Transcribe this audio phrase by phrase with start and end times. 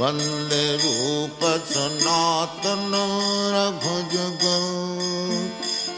[0.00, 1.40] बन्दे रूप
[1.70, 2.92] सनातन
[3.52, 4.44] रघु रघुजग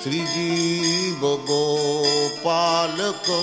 [0.03, 3.39] श्रीजीव गोपालको।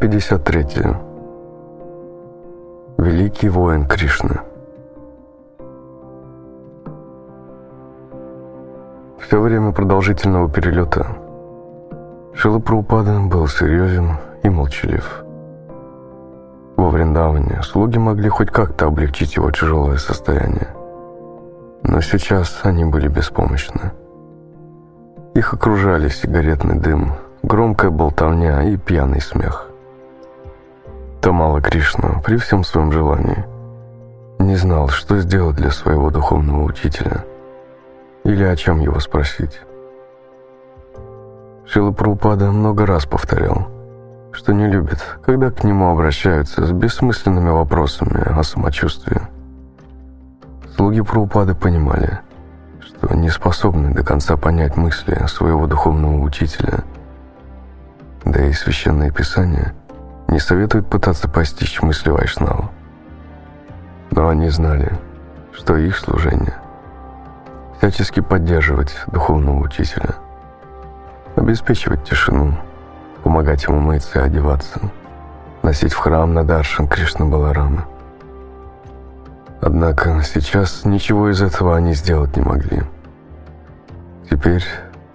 [0.00, 0.96] 53.
[2.96, 4.40] Великий воин Кришны.
[9.18, 11.06] Все время продолжительного перелета
[12.32, 15.22] Шила Прабхупада был серьезен и молчалив.
[16.76, 20.68] Во Вриндаване слуги могли хоть как-то облегчить его тяжелое состояние,
[21.82, 23.92] но сейчас они были беспомощны.
[25.34, 27.12] Их окружали сигаретный дым–
[27.42, 29.69] громкая болтовня и пьяный смех.
[31.20, 33.44] Тамала Кришна при всем своем желании
[34.38, 37.24] не знал, что сделать для своего духовного учителя
[38.24, 39.60] или о чем его спросить.
[41.66, 43.68] Шила Прабхупада много раз повторял,
[44.32, 49.20] что не любит, когда к нему обращаются с бессмысленными вопросами о самочувствии.
[50.74, 52.20] Слуги Прабхупады понимали,
[52.80, 56.84] что не способны до конца понять мысли своего духовного учителя–
[58.24, 59.74] да и Священное Писание
[60.30, 62.70] не советует пытаться постичь мысли Вайшнава.
[64.10, 64.98] Но они знали,
[65.52, 66.54] что их служение–
[67.78, 70.14] всячески поддерживать духовного учителя,
[71.36, 72.54] обеспечивать тишину,
[73.22, 74.80] помогать ему мыться и одеваться,
[75.62, 77.86] носить в храм на Даршан Кришна Баларама.
[79.60, 82.82] Однако сейчас ничего из этого они сделать не могли.
[84.30, 84.64] Теперь,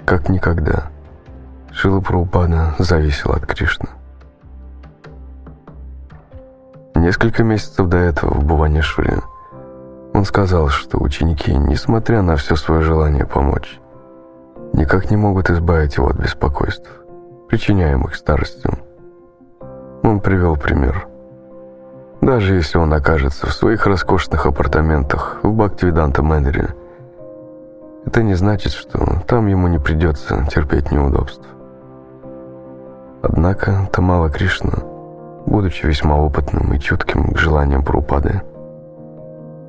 [0.05, 0.89] как никогда–
[1.75, 3.89] Шила Прабхупада зависел от Кришны.
[7.05, 9.19] Несколько месяцев до этого в Буванешваре
[10.15, 13.79] он сказал, что ученики, несмотря на все свое желание помочь,
[14.73, 16.89] никак не могут избавить его от беспокойств,
[17.47, 18.79] причиняемых старостью.
[20.01, 21.07] Он привел пример.
[22.21, 26.69] Даже если он окажется в своих роскошных апартаментах в Бхактивиданта Мэннере,
[28.07, 31.45] это не значит, что там ему не придется терпеть неудобств.
[33.21, 34.94] Однако Тамала Кришна,
[35.45, 38.41] будучи весьма опытным и чутким к желаниям Прупады,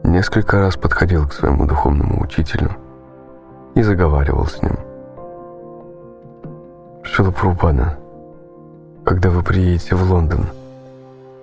[0.02, 2.70] несколько раз подходил к своему духовному учителю
[3.74, 4.78] и заговаривал с ним.
[7.02, 7.98] Шила Прупада,
[9.04, 10.46] когда вы приедете в Лондон,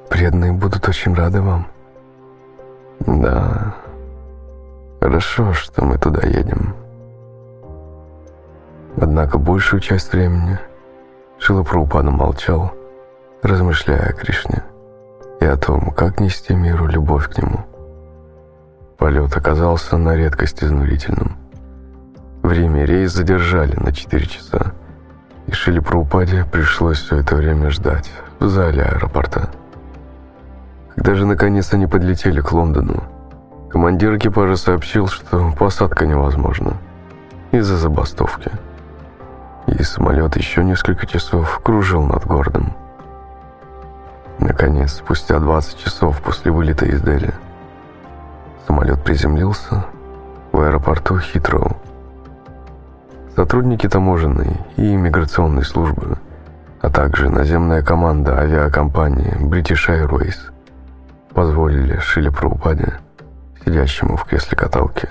[0.09, 1.67] преданные будут очень рады вам.
[3.05, 3.75] Да,
[4.99, 6.75] хорошо, что мы туда едем.
[8.97, 10.59] Однако большую часть времени–
[11.45, 12.71] Шила Прабхупада молчал,
[13.43, 14.63] размышляя о Кришне
[15.39, 17.65] и о том, как нести миру любовь к нему.
[18.97, 21.37] Полет оказался на редкость изнурительным.
[22.41, 24.73] В Риме рейс задержали на 4 часа,
[25.45, 29.49] и Шиле Прабхупаде пришлось все это время ждать в зале аэропорта.
[30.95, 33.03] Когда же наконец они подлетели к Лондону,
[33.69, 36.77] командир экипажа сообщил, что посадка невозможна
[37.51, 38.51] из-за забастовки–
[39.67, 42.73] и самолет еще несколько часов кружил над городом.
[44.43, 47.33] Наконец, спустя 20 часов после вылета из Дели,
[48.67, 49.85] самолет приземлился
[50.51, 51.77] в аэропорту Хитроу.
[53.37, 56.17] Сотрудники таможенной и иммиграционной службы,
[56.81, 60.51] а также наземная команда авиакомпании British Airways
[61.33, 62.95] позволили Шиле Праупаде,
[63.63, 65.07] сидящему в кресле каталки,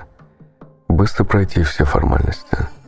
[0.88, 2.59] быстро пройти все формальности–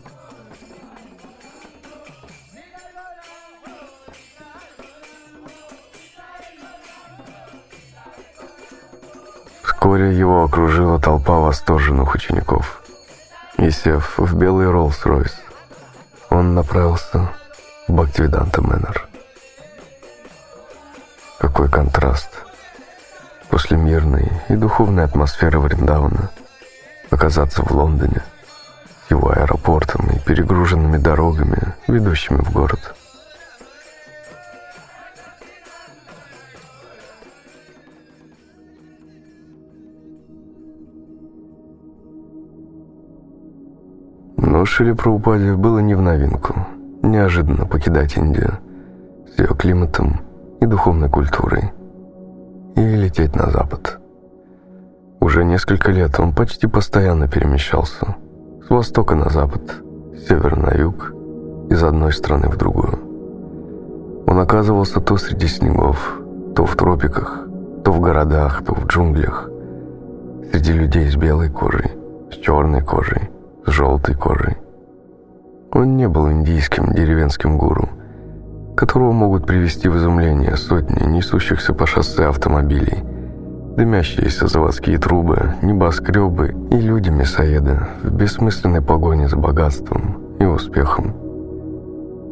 [9.84, 12.82] Вскоре его окружила толпа восторженных учеников.
[13.58, 15.32] И сев в белый Роллс-Ройс,
[16.30, 17.28] он направился
[17.86, 19.06] в Бхактивиданта Мэннер.
[21.38, 22.30] Какой контраст!
[23.50, 26.30] После мирной и духовной атмосферы Вриндауна
[27.10, 28.22] оказаться в Лондоне,
[29.10, 32.94] его аэропортом и перегруженными дорогами, ведущими в город–
[44.74, 46.52] Но Шиле Прабхупаде было не в новинку.
[47.00, 48.58] Неожиданно покидать Индию
[49.32, 50.20] с ее климатом
[50.60, 51.72] и духовной культурой
[52.74, 54.00] и лететь на запад.
[55.20, 58.16] Уже несколько лет он почти постоянно перемещался
[58.66, 59.62] с востока на запад,
[60.16, 61.14] с севера на юг,
[61.70, 62.98] из одной страны в другую.
[64.26, 66.18] Он оказывался то среди снегов,
[66.56, 67.46] то в тропиках,
[67.84, 69.48] то в городах, то в джунглях.
[70.50, 71.92] Среди людей с белой кожей,
[72.32, 73.30] с черной кожей,
[73.66, 74.56] с желтой кожей.
[75.74, 77.88] Он не был индийским деревенским гуру,
[78.76, 83.02] которого могут привести в изумление сотни несущихся по шоссе автомобилей,
[83.76, 91.12] дымящиеся заводские трубы, небоскребы и люди-мясоеды в бессмысленной погоне за богатством и успехом.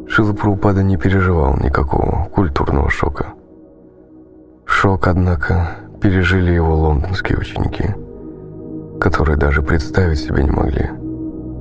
[0.07, 3.33] Шила Прабхупада не переживал никакого культурного шока.
[4.65, 7.93] Шок, однако, пережили его лондонские ученики,
[9.01, 10.89] которые даже представить себе не могли,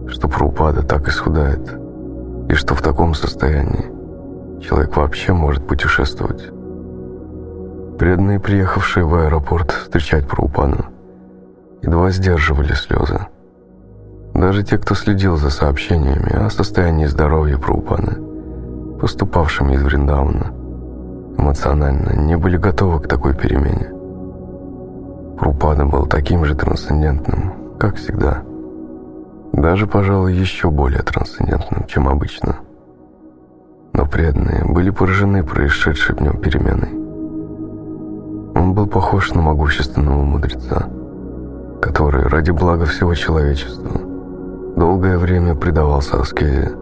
[0.08, 1.78] что Прабхупада так исхудает,
[2.48, 3.90] и что в таком состоянии
[4.60, 6.50] человек вообще может путешествовать.
[7.98, 10.84] Преданные, приехавшие в аэропорт встречать Прабхупаду,
[11.82, 13.26] едва сдерживали слезы.
[14.34, 18.16] Даже те, кто следил за сообщениями о состоянии здоровья Прабхупады,
[19.00, 20.52] поступавшими из Вриндауна,
[21.36, 23.92] эмоционально не были готовы к такой перемене.
[25.38, 28.42] Прупада был таким же трансцендентным, как всегда.
[29.52, 32.56] Даже, пожалуй, еще более трансцендентным, чем обычно.
[33.92, 36.92] Но преданные были поражены происшедшей в нем переменой.
[38.54, 40.88] Он был похож на могущественного мудреца,
[41.80, 43.90] который ради блага всего человечества
[44.76, 46.72] долгое время предавался аскезе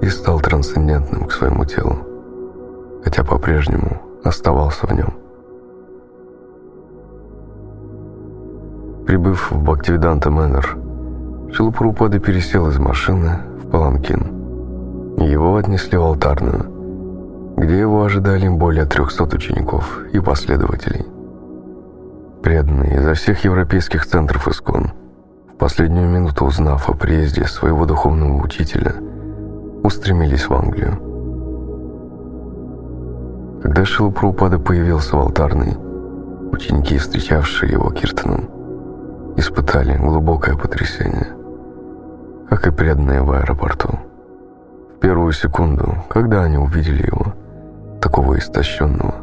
[0.00, 1.98] и стал трансцендентным к своему телу,
[3.02, 5.14] хотя по-прежнему оставался в нем.
[9.06, 10.83] Прибыв в Бхактивиданта Мэннер,
[11.54, 15.16] Шилапурупада пересел из машины в Паланкин.
[15.18, 21.06] Его отнесли в алтарную, где его ожидали более 300 учеников и последователей.
[22.42, 24.90] Преданные изо всех европейских центров Искон,
[25.52, 28.94] в последнюю минуту узнав о приезде своего духовного учителя–
[29.84, 30.98] устремились в Англию.
[33.62, 35.76] Когда Шила Прабхупада появился в алтарной,
[36.50, 38.48] ученики, встречавшие его Киртаном,
[39.36, 41.28] испытали глубокое потрясение,
[42.48, 43.98] как и преданные в аэропорту.
[44.96, 47.34] В первую секунду, когда они увидели его,
[48.00, 49.14] такого истощенного,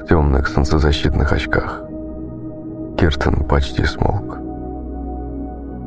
[0.00, 1.82] в темных солнцезащитных очках,
[2.98, 4.38] Киртон почти смолк.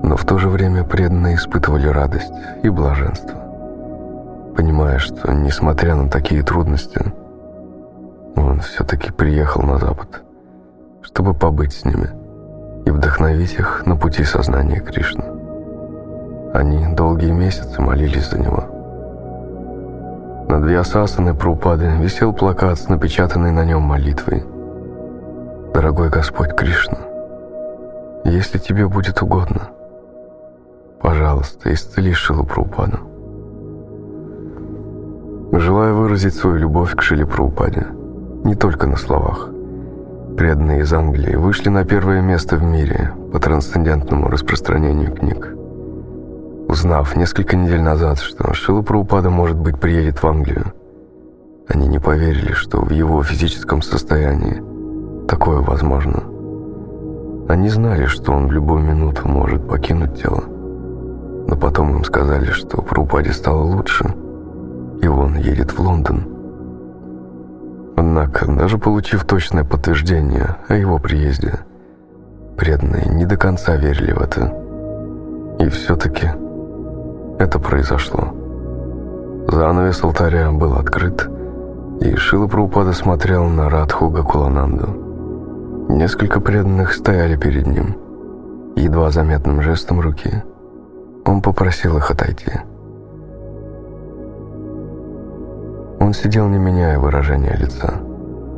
[0.04, 2.34] Но в то же время преданные испытывали радость
[2.64, 3.40] и блаженство
[4.60, 7.00] понимая, что, несмотря на такие трудности,
[8.36, 10.22] он все-таки приехал на Запад,
[11.02, 12.10] чтобы побыть с ними
[12.86, 15.24] и вдохновить их на пути сознания Кришны.
[16.54, 18.64] Они долгие месяцы молились за него.
[20.48, 24.44] Над Вьясасаной Прупады висел плакат с напечатанной на нем молитвой.
[25.74, 26.98] «Дорогой Господь Кришна,
[28.26, 29.70] если тебе будет угодно,
[31.02, 33.10] пожалуйста, исцели Шилу Прупаду
[35.52, 37.88] желая выразить свою любовь к Шиле Праупаде.
[38.44, 39.50] Не только на словах.
[40.38, 45.59] Преданные из Англии вышли на первое место в мире по трансцендентному распространению книг.
[46.70, 50.72] Узнав несколько недель назад, что Шила Праупада, может быть, приедет в Англию,
[51.68, 54.64] они не поверили, что в его физическом состоянии
[55.28, 56.24] такое возможно.
[57.50, 60.44] Они знали, что он в любую минуту может покинуть тело.
[61.48, 64.06] Но потом им сказали, что Праупаде стало лучше–
[65.02, 66.28] и он едет в Лондон.
[67.96, 71.60] Однако, даже получив точное подтверждение о его приезде,
[72.58, 74.54] преданные не до конца верили в это.
[75.60, 76.30] И все-таки
[77.40, 78.34] это произошло.
[79.48, 81.28] Занавес алтаря был открыт,
[82.02, 85.88] и Шила Прабхупада смотрел на Радху Гакулананду.
[85.90, 87.98] Несколько преданных стояли перед ним.
[88.76, 90.44] Едва заметным жестом руки
[91.26, 92.52] он попросил их отойти.
[96.00, 97.94] Он сидел, не меняя выражения лица,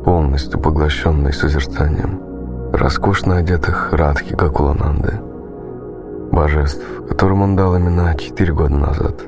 [0.04, 2.20] полностью поглощенный созерцанием
[2.72, 5.20] роскошно одетых Радхи Гакулананды,
[6.32, 9.22] божеств, которым он дал имена четыре года назад,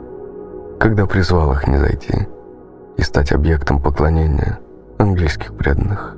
[0.80, 2.26] когда призвал их не зайти
[2.96, 4.58] и стать объектом поклонения
[4.98, 6.16] английских преданных.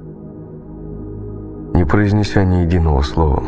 [1.75, 3.43] Не произнеся ни единого слова,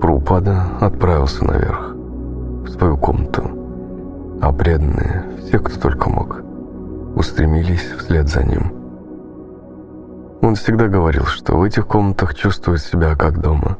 [0.00, 3.42] Прупада отправился наверх, в свою комнату,
[4.42, 6.42] а преданные, все, кто только мог,
[7.16, 8.72] устремились вслед за ним.
[10.42, 13.78] Он всегда говорил, что в этих комнатах чувствует себя как дома.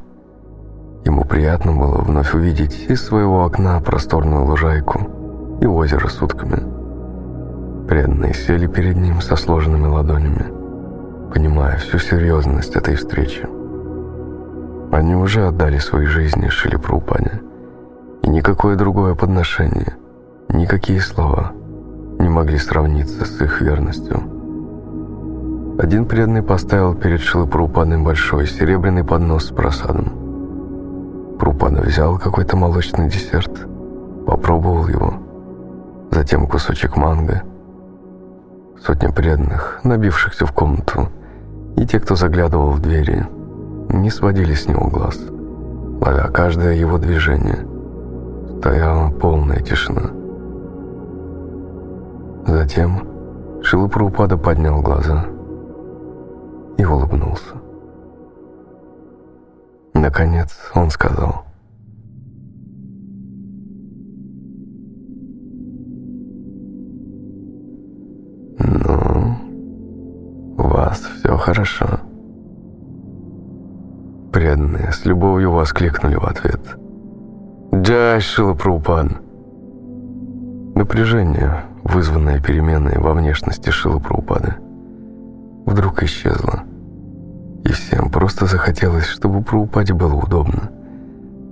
[1.04, 6.62] Ему приятно было вновь увидеть из своего окна просторную лужайку и озеро с утками.
[7.87, 10.46] Преданные сели перед ним со сложенными ладонями,
[11.32, 13.46] понимая всю серьезность этой встречи.
[14.92, 17.42] Они уже отдали свои жизни Шили Прупане,
[18.23, 19.96] и никакое другое подношение,
[20.49, 21.52] никакие слова–
[22.18, 24.23] не могли сравниться с их верностью
[25.78, 30.24] Один преданный поставил перед Шилапрупадой большой серебряный поднос с просадом.
[31.38, 33.67] Прупада взял какой-то молочный десерт,
[34.26, 35.14] попробовал его,
[36.11, 37.43] затем кусочек манго.
[38.85, 41.09] Сотня преданных, набившихся в комнату,
[41.76, 43.26] и те, кто заглядывал в двери,
[43.88, 45.19] не сводили с него глаз,
[46.00, 47.67] ловя каждое его движение.
[48.59, 50.11] Стояла полная тишина.
[52.47, 53.09] Затем
[53.62, 55.26] Шилапрупада поднял глаза
[56.76, 57.63] и улыбнулся.
[60.04, 61.46] Наконец он сказал.
[68.58, 69.34] «Ну,
[70.58, 71.87] у вас все хорошо».
[74.30, 76.61] Преданные с любовью воскликнули в ответ.
[77.75, 79.23] «Джай Шилапрупан!»
[80.75, 84.56] Напряжение, вызванное переменой во внешности Шилапрупады,
[85.64, 86.64] вдруг исчезло.
[87.64, 90.71] И всем просто захотелось, чтобы Прабхупаде было удобно.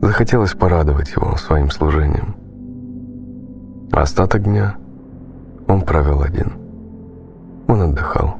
[0.02, 2.36] Захотелось порадовать его своим служением.
[3.92, 4.76] Остаток дня
[5.66, 6.52] он провел один.
[7.66, 8.36] Он отдыхал.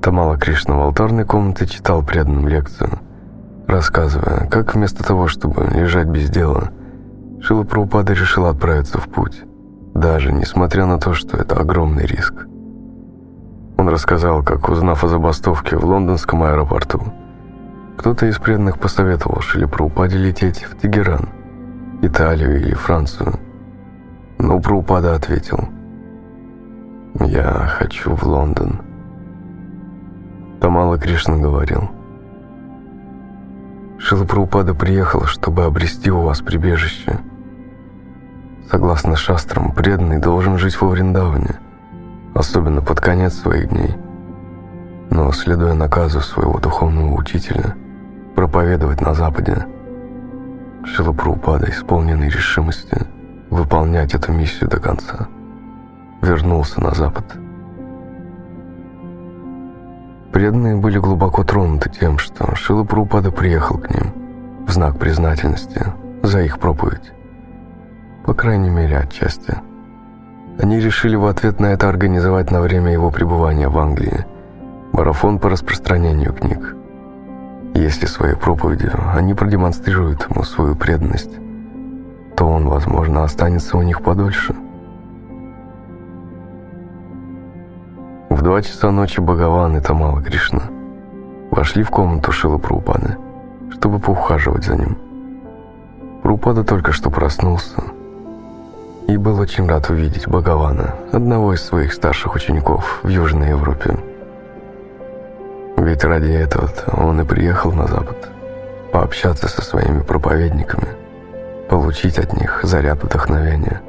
[0.00, 2.98] Тамала Кришна в алтарной комнате читал преданным лекцию,
[3.66, 6.70] рассказывая, как вместо того, чтобы лежать без дела,
[7.40, 9.42] Шила Прабхупада решил отправиться в путь,
[9.94, 12.46] даже несмотря на то, что это огромный риск.
[13.76, 17.02] Он рассказал, как, узнав о забастовке в лондонском аэропорту,
[17.96, 21.28] кто-то из преданных посоветовал Шилипраупаде лететь в Тегеран,
[22.02, 23.34] Италию или Францию.
[24.38, 25.68] Но Праупада ответил,
[27.20, 28.80] «Я хочу в Лондон».
[30.60, 31.90] Тамала Кришна говорил,
[33.98, 37.20] Шилапраупада приехал, чтобы обрести у вас прибежище.
[38.70, 41.60] Согласно шастрам, преданный должен жить во Вриндаване,
[42.34, 43.96] особенно под конец своих дней.
[45.10, 47.76] Но, следуя наказу своего духовного учителя,
[48.34, 49.66] проповедовать на Западе,
[50.84, 52.96] Шилапраупада, исполненный решимости
[53.50, 55.28] выполнять эту миссию до конца,
[56.20, 57.24] вернулся на Запад.
[60.32, 64.12] Преданные были глубоко тронуты тем, что Шилапраупада приехал к ним
[64.66, 65.80] в знак признательности
[66.22, 67.12] за их проповедь.
[68.26, 69.54] По крайней мере, отчасти–
[70.58, 74.24] они решили в ответ на это организовать на время его пребывания в Англии
[74.92, 76.76] марафон по распространению книг.
[77.74, 81.32] Если своей проповедью они продемонстрируют ему свою преданность,
[82.36, 84.54] то он, возможно, останется у них подольше.
[88.30, 90.62] В два часа ночи Бхагаван и Тамала Кришна
[91.50, 93.16] вошли в комнату Шила Прупады,
[93.70, 94.98] чтобы поухаживать за ним.
[96.22, 97.82] Прупада только что проснулся
[99.06, 103.96] и был очень рад увидеть Бхагавана, одного из своих старших учеников в Южной Европе.
[105.76, 108.28] Ведь ради этого он и приехал на Запад,
[108.92, 110.88] пообщаться со своими проповедниками,
[111.68, 113.82] получить от них заряд вдохновения.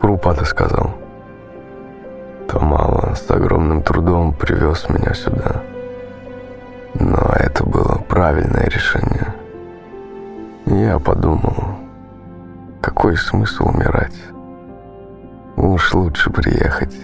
[0.00, 0.90] Прупада сказал,
[2.48, 5.62] «Тамала с огромным трудом привез меня сюда,
[6.94, 9.34] но это было правильное решение.
[10.66, 11.80] Я подумал,
[12.90, 14.16] какой смысл умирать?
[15.56, 16.96] Уж лучше приехать.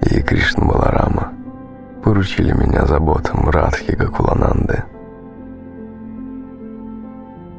[0.00, 1.32] И Кришна Баларама
[2.02, 4.84] поручили меня заботам Радхи Гакулананды.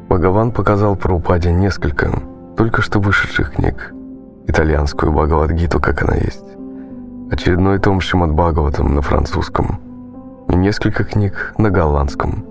[0.09, 2.11] Бхагаван показал Прабхупаде несколько
[2.57, 3.93] только что вышедших книг.
[4.47, 6.57] Итальянскую Бхагавадгиту, как она есть.
[7.31, 9.79] Очередной том Шимад Бхагаватам на французском.
[10.47, 12.43] И несколько книг на голландском.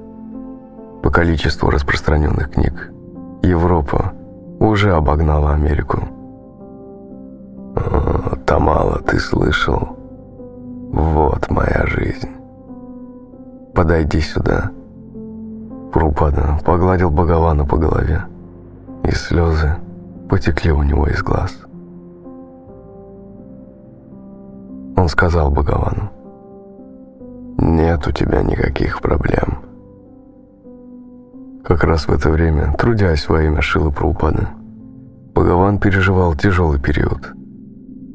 [1.02, 2.92] По количеству распространенных книг.
[3.42, 4.12] Европа
[4.58, 5.98] уже обогнала Америку.
[7.76, 9.96] О, Тамала, ты слышал?
[10.92, 12.30] Вот моя жизнь.
[13.74, 14.70] Подойди сюда.
[15.92, 18.22] Прупада погладил Бхагавана по голове,
[19.04, 19.76] и слезы
[20.28, 21.56] потекли у него из глаз.
[24.96, 26.10] Он сказал Бхагавану,
[27.58, 29.67] «Нет у тебя никаких проблем.
[31.64, 34.48] Как раз в это время, трудясь во имя Шилы Праупады,
[35.34, 37.32] Бхагаван переживал тяжелый период.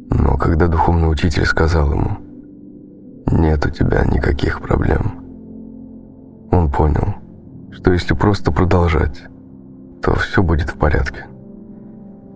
[0.10, 2.18] Но когда духовный учитель сказал ему,
[3.28, 5.24] «Нет у тебя никаких проблем»,
[6.52, 7.16] он понял,
[7.72, 9.24] что если просто продолжать,
[10.04, 11.26] то все будет в порядке.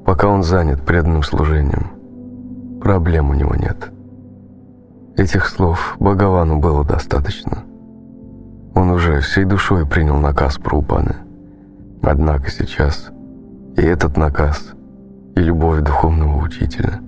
[0.06, 3.92] Пока он занят преданным служением, проблем у него нет.
[5.18, 7.67] Этих слов Бхагавану было достаточно.
[8.77, 11.15] Он уже всей душой принял наказ Прабхупады.
[12.03, 13.10] Однако сейчас
[13.75, 14.74] и этот наказ,
[15.36, 17.01] и любовь духовного учителя,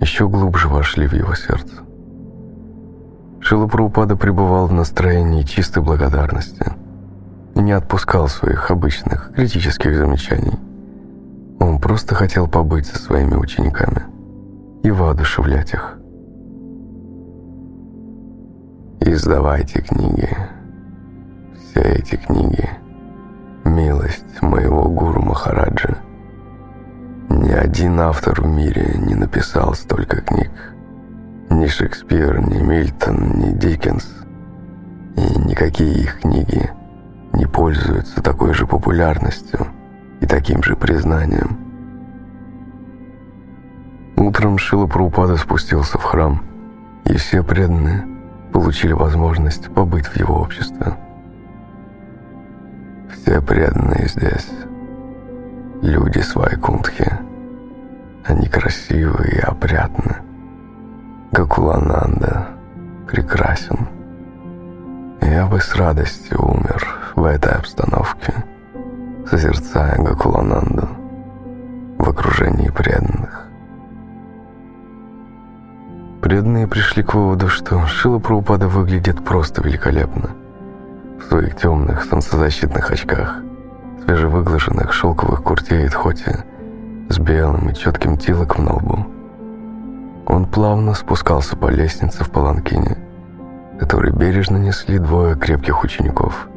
[0.00, 1.74] еще глубже вошли в его сердце.
[3.40, 6.64] Шила Прабхупада пребывал в настроении чистой благодарности
[7.54, 10.58] и не отпускал своих обычных критических замечаний.
[11.58, 14.04] Он просто хотел побыть со своими учениками
[14.82, 15.98] и воодушевлять их.
[19.02, 20.30] Издавайте книги.
[21.70, 22.68] Все эти книги–
[23.64, 25.98] милость моего гуру Махараджа.
[27.28, 30.50] Ни один автор в мире не написал столько книг.
[31.48, 34.04] Ни Шекспир, ни Мильтон, ни Диккенс.
[35.16, 36.72] И никакие их книги
[37.34, 39.68] не пользуются такой же популярностью
[40.20, 41.56] и таким же признанием.
[44.16, 46.42] Утром Шила Прабхупада спустился в храм,
[47.04, 48.08] и все преданные
[48.52, 50.96] получили возможность побыть в его обществе.
[53.30, 54.50] Все преданные здесь–
[55.82, 57.08] люди с Вайкунтхи.
[58.24, 60.16] Они красивые и опрятны.
[61.30, 62.48] Гакулананда
[63.06, 63.86] прекрасен.
[65.22, 66.84] Я бы с радостью умер
[67.14, 68.34] в этой обстановке,
[69.30, 70.88] созерцая Гакулананду
[71.98, 73.46] в окружении преданных.
[76.20, 80.39] Преданные пришли к выводу, что Шила Прабхупада выглядит просто великолепно.
[81.20, 83.36] В своих темных солнцезащитных очках,
[84.04, 86.44] свежевыглаженных шелковых куртей и тхоти,
[87.08, 89.06] с белым и четким тилоком на лбу.
[90.26, 92.96] Он плавно спускался по лестнице в паланкине,
[93.78, 96.48] который бережно несли двое крепких учеников.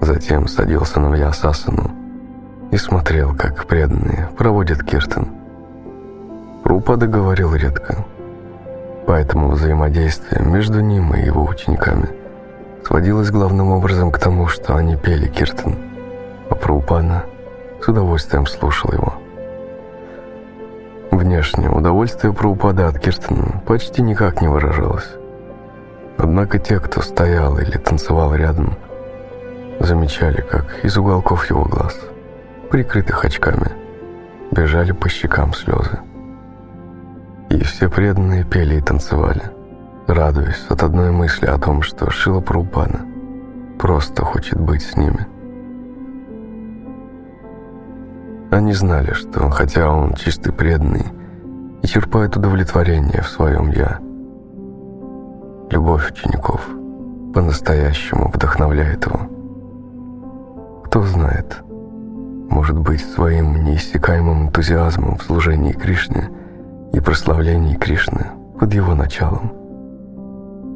[0.00, 1.90] Затем садился на Вьясасану
[2.70, 5.28] и смотрел, как преданные проводят киртан.
[6.62, 8.04] Прупада говорил редко,
[9.06, 12.21] Поэтому взаимодействие между ним и его учениками
[12.84, 15.76] сводилось главным образом к тому, что они пели киртан,
[16.50, 17.24] а Праупана
[17.80, 19.14] с удовольствием слушал его.
[21.10, 25.08] Внешне удовольствие Праупада от киртана почти никак не выражалось.
[26.16, 28.76] Однако те, кто стоял или танцевал рядом,
[29.80, 31.96] замечали, как из уголков его глаз,
[32.70, 33.72] прикрытых очками,
[34.50, 35.98] бежали по щекам слезы.
[37.50, 39.42] И все преданные пели и танцевали,
[40.12, 43.00] радуясь от одной мысли о том, что Шила Прабхупада
[43.78, 45.26] просто хочет быть с ними.
[48.50, 51.06] Они знали, что, хотя он чистый преданный
[51.82, 53.98] и черпает удовлетворение в своем «я»,
[55.70, 56.66] любовь учеников
[57.34, 59.20] по-настоящему вдохновляет его.
[60.84, 61.62] Кто знает,
[62.50, 66.28] может быть, своим неиссякаемым энтузиазмом в служении Кришне–
[66.92, 68.26] и прославлении Кришны
[68.58, 69.61] под его началом.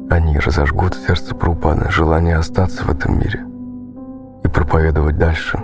[0.09, 3.45] Они разожгут в сердце Прупана желание остаться в этом мире
[4.43, 5.57] и проповедовать дальше.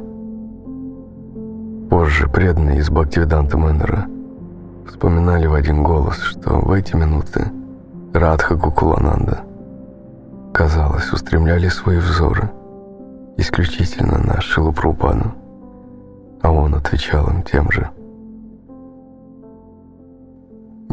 [1.90, 4.08] Позже преданные из Бхактивиданта Мэннера
[4.88, 7.52] вспоминали в один голос, что в эти минуты
[8.14, 9.42] Радха Гукулананда,
[10.54, 12.52] казалось, устремляли свои взоры
[13.38, 15.34] исключительно на Шилу Прупану,
[16.42, 17.90] а он отвечал им тем же–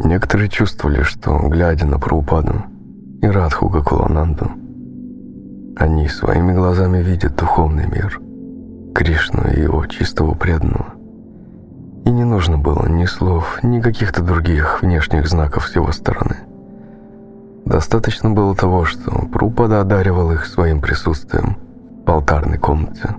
[0.03, 2.63] Некоторые чувствовали, что, глядя на Праупаду
[3.21, 4.51] и Радху Гакулананду,
[5.75, 8.19] они своими глазами видят духовный мир,
[8.93, 10.93] Кришну и его чистого преданного.
[12.05, 16.37] И не нужно было ни слов, ни каких-то других внешних знаков с его стороны.
[17.65, 21.57] Достаточно было того, что Прупада одаривал их своим присутствием
[22.05, 23.15] в алтарной комнате.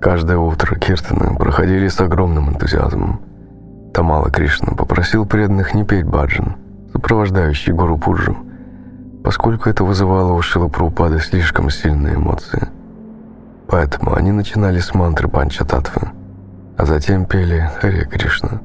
[0.00, 3.20] Каждое утро Киртаны проходили с огромным энтузиазмом–
[3.92, 6.56] Тамала Кришна попросил преданных не петь баджан,
[6.92, 8.36] сопровождающий Гуру Пуджу,
[9.24, 12.68] поскольку это вызывало у Шила Прабхупады слишком сильные эмоции.
[13.68, 16.08] Поэтому они начинали с мантры Панча Татвы,
[16.76, 18.60] а затем пели Харе Кришна.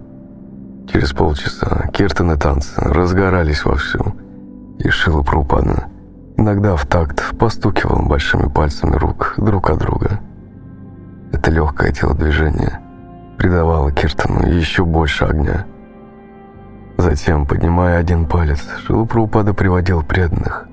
[0.91, 4.15] Через полчаса киртаны танцы разгорались вовсю,
[4.79, 5.85] и Шила Прабхупада
[6.37, 10.19] иногда в такт постукивал большими пальцами рук друг от друга.
[11.31, 12.79] Это легкое телодвижение–
[13.37, 15.65] придавало Киртону еще больше огня.
[16.97, 20.67] Затем, поднимая один палец, Шилупраупада приводил преданных,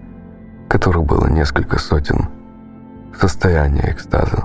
[0.68, 2.28] которых было несколько сотен,
[3.12, 4.44] в состояние экстаза.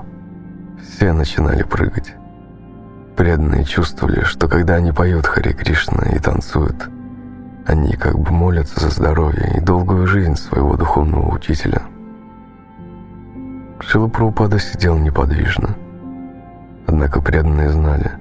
[0.82, 2.14] Все начинали прыгать.
[3.16, 6.88] Преданные чувствовали, что когда они поют Хари Кришна и танцуют,
[7.66, 11.82] они как бы молятся за здоровье и долгую жизнь своего духовного учителя.
[13.80, 15.76] Шилупраупада сидел неподвижно.
[16.86, 18.12] Однако преданные знали,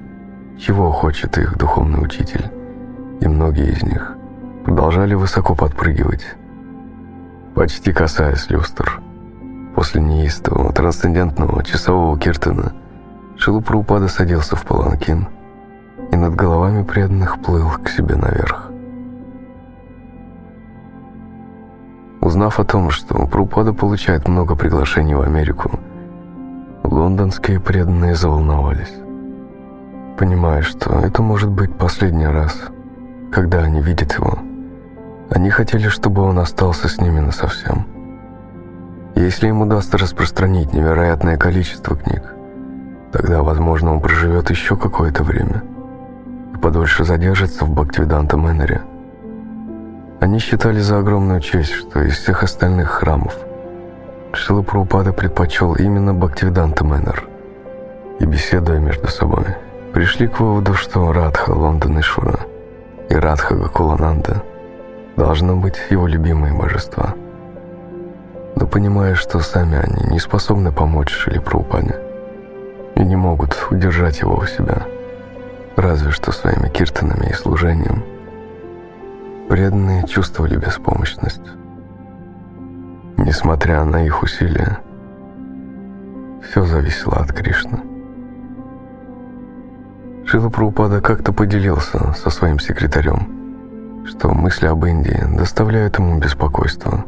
[0.59, 2.51] чего хочет их духовный учитель,
[3.19, 4.15] и многие из них
[4.63, 6.25] продолжали высоко подпрыгивать,
[7.55, 9.01] почти касаясь люстр.
[9.75, 12.73] После неистового трансцендентного часового киртана
[13.37, 15.27] Шилупраупада садился в паланкин
[16.11, 18.71] и над головами преданных плыл к себе наверх.
[22.21, 25.79] Узнав о том, что Прупада получает много приглашений в Америку,
[26.83, 28.93] лондонские преданные заволновались.
[30.17, 32.69] Понимая, что это может быть последний раз,
[33.31, 34.39] когда они видят его,
[35.29, 37.85] они хотели, чтобы он остался с ними насовсем.
[39.15, 42.23] Если им удастся распространить невероятное количество книг,
[43.11, 45.63] тогда, возможно, он проживет еще какое-то время
[46.53, 48.81] и подольше задержится в Бхактивиданта Мэннере.
[50.19, 53.35] Они считали за огромную честь, что из всех остальных храмов
[54.33, 57.27] Шила предпочел именно Бхактивиданта Мэннер.
[58.19, 59.45] И беседуя между собой,
[59.93, 62.56] пришли к выводу, что Радха Лондонишвара и
[63.15, 64.43] Радха Гакулананда
[65.15, 67.15] должно быть его любимые божества.
[68.55, 71.99] Но понимая, что сами они не способны помочь Шили Прабхупаде
[72.95, 74.83] и не могут удержать его у себя,
[75.75, 78.03] разве что своими киртанами и служением–
[79.49, 81.41] Преданные чувствовали беспомощность.
[83.15, 84.79] Несмотря на их усилия,
[86.43, 87.79] все зависело от Кришны.
[90.29, 97.05] Шила Прабхупада как-то поделился со своим секретарем, что мысли об Индии доставляют ему беспокойство,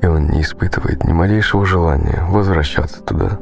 [0.00, 3.38] и он не испытывает ни малейшего желания возвращаться туда.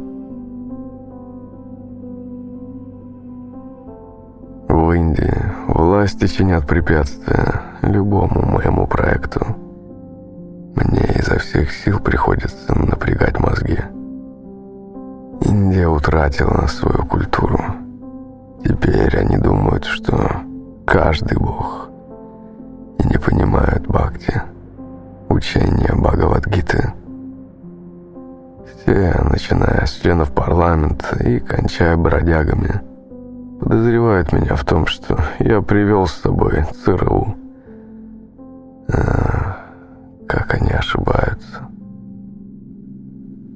[4.66, 9.44] В Индии власти чинят препятствия любому моему проекту.
[10.74, 13.78] Мне изо всех сил приходится напрягать мозги.
[15.42, 17.60] Индия утратила свою культуру.
[18.66, 20.42] Теперь они думают, что
[20.84, 21.88] каждый бог
[22.98, 24.42] и не понимают бхакти,
[25.28, 26.92] учения Бхагавадгиты.
[28.66, 32.80] Все, начиная с членов парламента и кончая бродягами,
[33.60, 37.36] подозревают меня в том, что я привел с собой ЦРУ.
[38.92, 39.58] А,
[40.26, 41.68] как они ошибаются.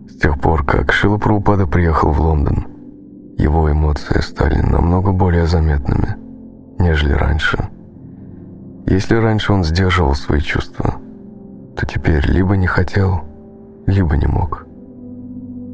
[0.08, 2.69] С тех пор, как Шила Прабхупада приехал в Лондон,
[3.40, 6.16] его эмоции стали намного более заметными,
[6.78, 7.68] нежели раньше.
[8.86, 10.96] Если раньше он сдерживал свои чувства,
[11.76, 13.22] то теперь либо не хотел,
[13.86, 14.66] либо не мог.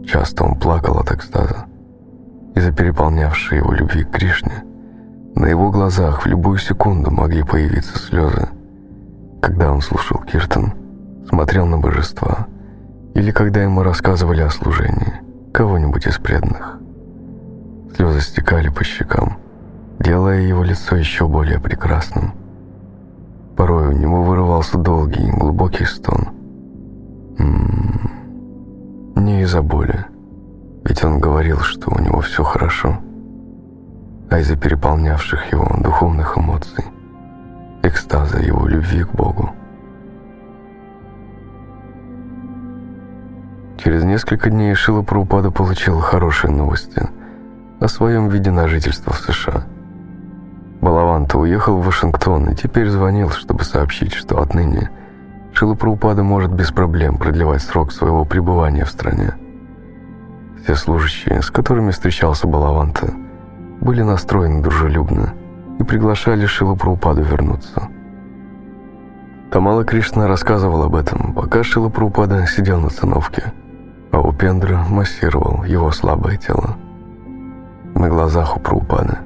[0.06, 1.66] Часто он плакал от экстаза
[2.54, 4.64] из-за переполнявшей его любви к Кришне.
[5.34, 8.48] На его глазах в любую секунду могли появиться слезы,
[9.42, 10.72] когда он слушал Киртон,
[11.28, 12.46] смотрел на божества,
[13.14, 15.14] или когда ему рассказывали о служении
[15.52, 16.80] кого-нибудь из преданных.
[17.96, 19.38] Слезы стекали по щекам,
[19.98, 22.34] делая его лицо еще более прекрасным.
[23.56, 26.28] Порой у него вырывался долгий, глубокий стон.
[27.38, 30.04] М -м -м, не из-за боли,
[30.84, 32.98] ведь он говорил, что у него все хорошо,
[34.28, 36.84] а из-за переполнявших его духовных эмоций
[37.82, 39.52] экстаза его любви к Богу.
[43.78, 47.08] Через несколько дней Шила Прабхупада получил хорошие новости
[47.80, 49.64] о своем виде на жительство в США.
[50.80, 54.90] Балаванта уехал в Вашингтон и теперь звонил, чтобы сообщить, что отныне
[55.52, 59.34] Шила Прабхупада может без проблем продлевать срок своего пребывания в стране.
[60.62, 63.14] Все служащие, с которыми встречался Балаванта,
[63.80, 65.34] были настроены дружелюбно–
[65.78, 67.88] и приглашали Шилу Прабхупаду вернуться.
[69.50, 73.52] Тамала Кришна рассказывал об этом, пока Шила Прабхупада сидел на циновке,
[74.10, 76.76] а Упендра массировал его слабое тело.
[77.96, 79.16] На глазах у Прабхупады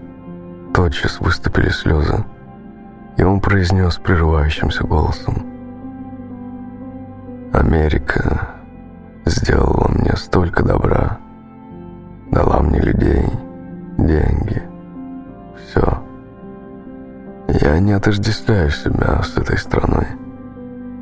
[0.72, 2.24] тотчас выступили слезы,
[3.16, 5.44] и он произнес прерывающимся голосом.
[7.52, 8.48] «Америка
[9.24, 11.18] сделала мне столько добра,
[12.30, 13.26] дала мне людей,
[13.98, 14.62] деньги,
[15.56, 16.00] все».
[17.48, 20.06] Я не отождествляю себя с этой страной.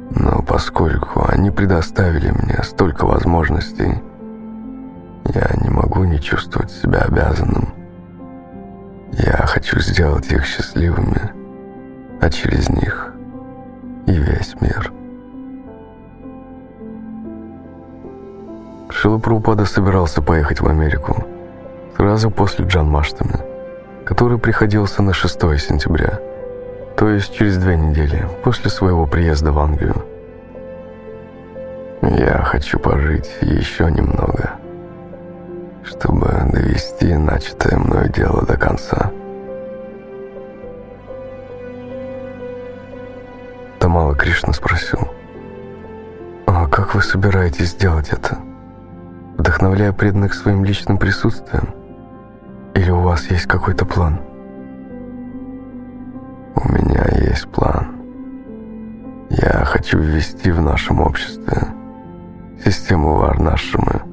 [0.08, 4.02] Но поскольку они предоставили мне столько возможностей,
[5.34, 7.68] я не могу не чувствовать себя обязанным.
[9.12, 11.32] Я хочу сделать их счастливыми,
[12.20, 13.12] а через них
[14.06, 14.92] и весь мир.
[18.90, 21.24] Шила Прабхупада собирался поехать в Америку
[21.96, 23.40] сразу после Джан Маштами,
[24.04, 26.20] который приходился на 6 сентября–
[26.98, 30.04] то есть через две недели после своего приезда в Англию.
[32.02, 34.57] Я хочу пожить еще немного,
[35.98, 39.10] чтобы довести начатое мною дело до конца.
[43.80, 45.00] Тамала Кришна спросил,
[46.46, 48.38] «А как вы собираетесь сделать это?
[49.38, 51.74] Вдохновляя преданных своим личным присутствием?
[52.74, 54.20] Или у вас есть какой-то план?»
[56.54, 57.96] У меня есть план.
[59.30, 61.56] Я хочу ввести в нашем обществе
[62.64, 64.07] систему Варнашимы.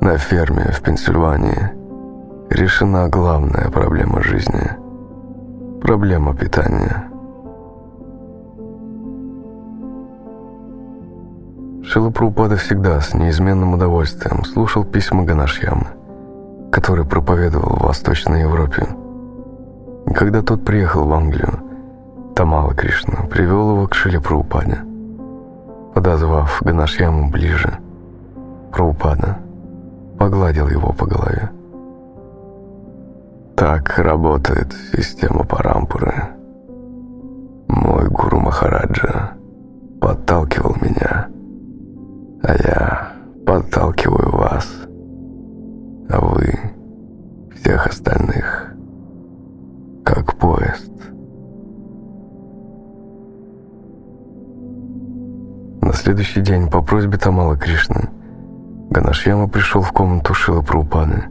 [0.00, 1.70] На ферме в Пенсильвании
[2.50, 4.70] решена главная проблема жизни–
[5.82, 7.10] проблема питания.
[11.82, 15.88] Шилапрупада всегда с неизменным удовольствием слушал письма Ганашьямы,
[16.70, 18.86] который проповедовал в Восточной Европе.
[20.14, 21.58] Когда тот приехал в Англию,
[22.36, 24.78] Тамала Кришна привел его к Шиле Прабхупаде.
[25.92, 27.78] Подозвав Ганашьяму ближе,
[28.70, 29.38] Прабхупада
[30.18, 31.50] погладил его по голове.
[33.56, 36.14] Так работает система Парампуры.
[37.68, 39.32] Мой гуру Махараджа
[40.00, 41.28] подталкивал меня,
[42.42, 43.12] а я
[43.46, 44.66] подталкиваю вас,
[46.08, 46.54] а вы
[47.56, 48.72] всех остальных,
[50.04, 50.92] как поезд.
[55.82, 58.17] На следующий день по просьбе Тамала Кришны
[58.90, 61.24] Ганашьяма пришел в комнату Шила Прабхупады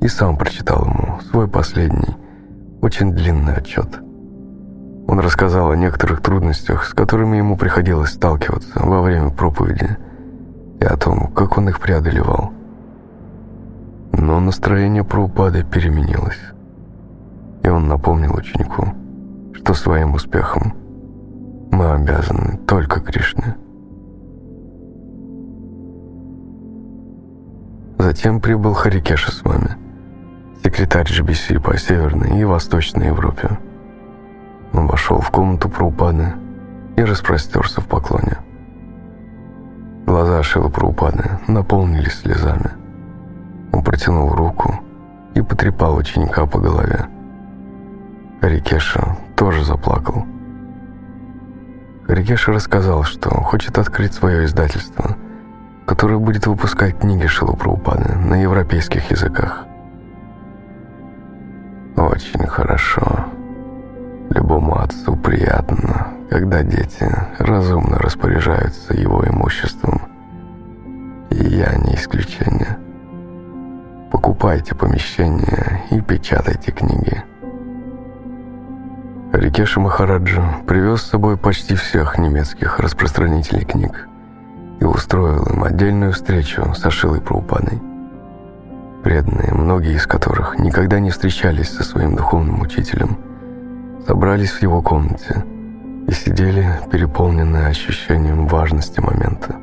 [0.00, 2.16] и сам прочитал ему свой последний,
[2.82, 4.00] очень длинный отчет.
[5.06, 9.96] Он рассказал о некоторых трудностях, с которыми ему приходилось сталкиваться во время проповеди,
[10.80, 12.52] и о том, как он их преодолевал.
[14.12, 16.40] Но настроение Прабхупады переменилось,
[17.62, 18.88] и он напомнил ученику,
[19.54, 20.74] что своим успехом
[21.70, 23.54] мы обязаны только Кришне.
[27.98, 29.76] Затем прибыл Харикеша с вами,
[30.64, 33.58] секретарь GBC по Северной и Восточной Европе.
[34.72, 36.32] Он вошел в комнату Праупады
[36.96, 38.38] и распростерся в поклоне.
[40.06, 42.72] Глаза Шила Праупады наполнились слезами.
[43.72, 44.80] Он протянул руку
[45.34, 47.06] и потрепал ученика по голове.
[48.40, 50.26] Харикеша тоже заплакал.
[52.06, 55.16] Харикеша рассказал, что хочет открыть свое издательство–
[55.86, 59.66] который будет выпускать книги Шилупраупады на европейских языках.
[61.96, 63.26] Очень хорошо.
[64.30, 67.06] Любому отцу приятно, когда дети
[67.38, 70.00] разумно распоряжаются его имуществом.
[71.30, 72.78] И я не исключение.
[74.10, 77.22] Покупайте помещение и печатайте книги.
[79.32, 84.08] Рикеши Махараджа привез с собой почти всех немецких распространителей книг
[84.80, 87.80] и устроил им отдельную встречу с Ашилой Праупадой.
[89.02, 93.18] Преданные, многие из которых никогда не встречались со своим духовным учителем,
[94.06, 95.44] собрались в его комнате
[96.08, 99.56] и сидели, переполненные ощущением важности момента.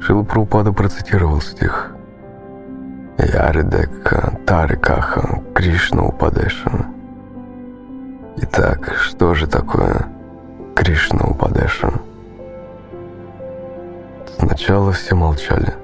[0.00, 1.94] Шила Праупада процитировал стих
[3.18, 6.86] «Яридека Тарикаха Кришна Упадеша».
[8.36, 10.06] Итак, что же такое
[10.74, 11.92] Кришна Упадеша?
[14.38, 15.74] Сначала все молчали,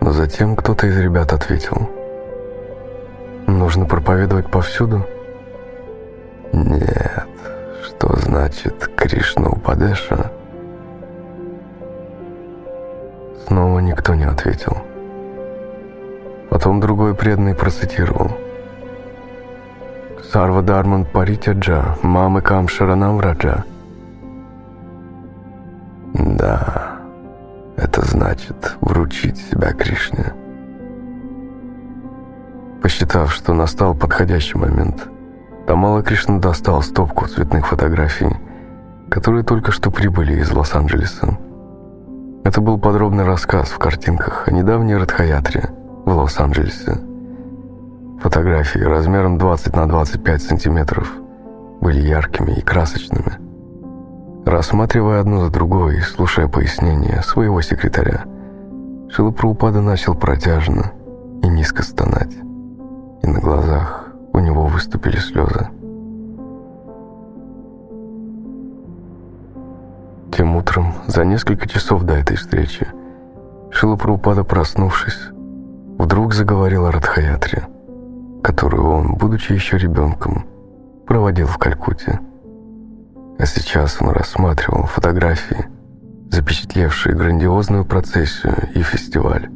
[0.00, 1.90] но затем кто-то из ребят ответил.
[3.46, 5.06] «Нужно проповедовать повсюду?»
[6.52, 7.28] «Нет,
[7.84, 10.30] что значит Кришна Упадеша?»
[13.46, 14.76] Снова никто не ответил.
[16.50, 18.30] Потом другой преданный процитировал.
[20.32, 23.64] «Сарва Дарман Паритяджа, Мамы Кам Шаранам Раджа».
[26.14, 26.85] Да,
[28.36, 30.32] значит вручить себя Кришне.
[32.82, 35.08] Посчитав, что настал подходящий момент,
[35.66, 38.36] Тамала Кришна достал стопку цветных фотографий,
[39.10, 41.38] которые только что прибыли из Лос-Анджелеса.
[42.44, 45.70] Это был подробный рассказ в картинках о недавней Радхаятре
[46.04, 47.00] в Лос-Анджелесе.
[48.20, 51.12] Фотографии размером 20 на 25 сантиметров
[51.80, 53.38] были яркими и красочными–
[54.46, 58.26] Рассматривая одну за другой и слушая пояснения своего секретаря,
[59.10, 60.92] Шилапраупада начал протяжно
[61.42, 62.32] и низко стонать,
[63.24, 65.68] и на глазах у него выступили слезы.
[70.30, 72.86] Тем утром, за несколько часов до этой встречи,
[73.72, 75.30] Шилапраупада, проснувшись,
[75.98, 77.64] вдруг заговорил о Радхаятре,
[78.44, 80.46] которую он, будучи еще ребенком,
[81.04, 82.20] проводил в Калькутте.
[83.38, 85.66] А сейчас он рассматривал фотографии,
[86.30, 89.50] запечатлевшие грандиозную процессию и фестиваль,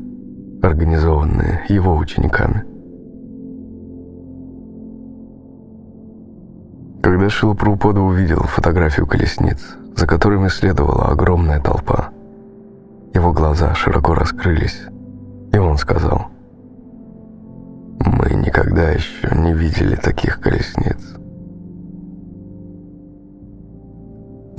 [0.62, 2.64] организованные его учениками.
[7.02, 9.60] Когда Шилапрупода увидел фотографию колесниц,
[9.96, 12.10] за которыми следовала огромная толпа,
[13.14, 14.82] его глаза широко раскрылись,
[15.52, 16.26] и он сказал,
[18.04, 21.19] «Мы никогда еще не видели таких колесниц.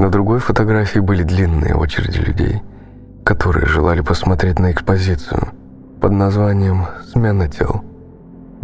[0.02, 2.64] На другой фотографии были длинные очереди людей,
[3.24, 5.50] которые желали посмотреть на экспозицию
[6.02, 7.84] под названием «Смена тел»,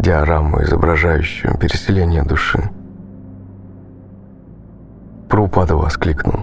[0.00, 2.68] диораму, изображающую переселение души.
[5.28, 6.40] Прупада воскликнул.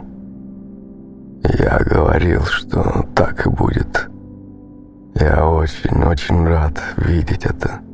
[1.44, 4.08] «Я говорил, что так и будет.
[5.16, 7.85] Я очень-очень рад видеть это».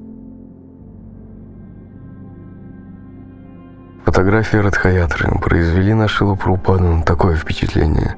[4.04, 8.16] Фотографии Радхаятры произвели на Шилу Прупаду такое впечатление,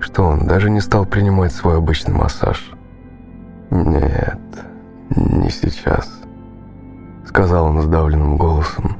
[0.00, 2.72] что он даже не стал принимать свой обычный массаж.
[3.70, 4.40] «Нет,
[5.14, 6.10] не сейчас»,—
[7.26, 8.96] сказал он сдавленным голосом,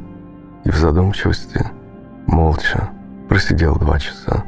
[0.64, 1.64] и в задумчивости,
[2.26, 2.90] молча,
[3.30, 4.44] просидел два часа.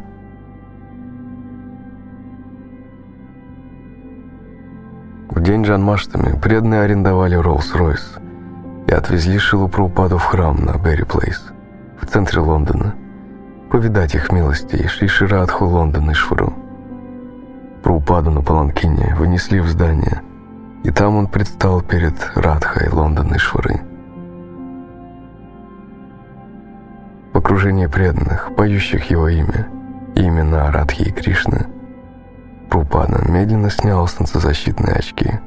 [5.30, 8.20] В день Джанмаштами преданные арендовали Роллс-Ройс
[8.86, 11.42] и отвезли Шилу Прупаду в храм на Берри Плейс
[12.02, 12.94] в центре Лондона,
[13.70, 16.52] повидать их милостей Шри Ширадху Лондон и Швару.
[17.82, 20.20] Прупаду на Паланкине вынесли в здание,
[20.84, 23.80] и там он предстал перед Радхой Лондон и Швары.
[27.92, 29.68] Преданных, поющих его имя,
[30.14, 31.66] и имена Радхи и Кришны,
[32.70, 35.40] Прупада медленно снял солнцезащитные очки.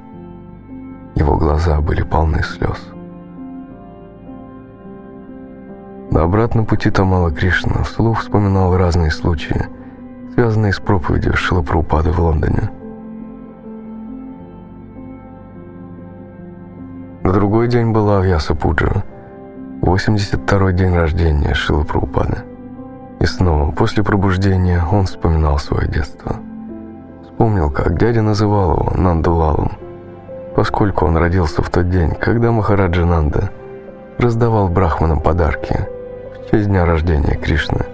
[1.15, 2.94] Его глаза были полны слез.
[6.12, 9.65] На обратном пути Тамала Кришна вслух вспоминал разные случаи,
[10.34, 12.70] связанные с проповедью Шилапрупады в Лондоне.
[17.24, 19.04] На другой день была Авьяса Пуджа,
[19.82, 22.38] 82-й день рождения Шилапрупады.
[23.20, 26.38] И снова, после пробуждения, он вспоминал свое детство.
[27.24, 29.72] Вспомнил, как дядя называл его Нандулалом,
[30.56, 33.50] поскольку он родился в тот день, когда Махараджа Нанда
[34.18, 35.88] раздавал брахманам подарки–
[36.45, 37.86] в честь дня рождения Кришны.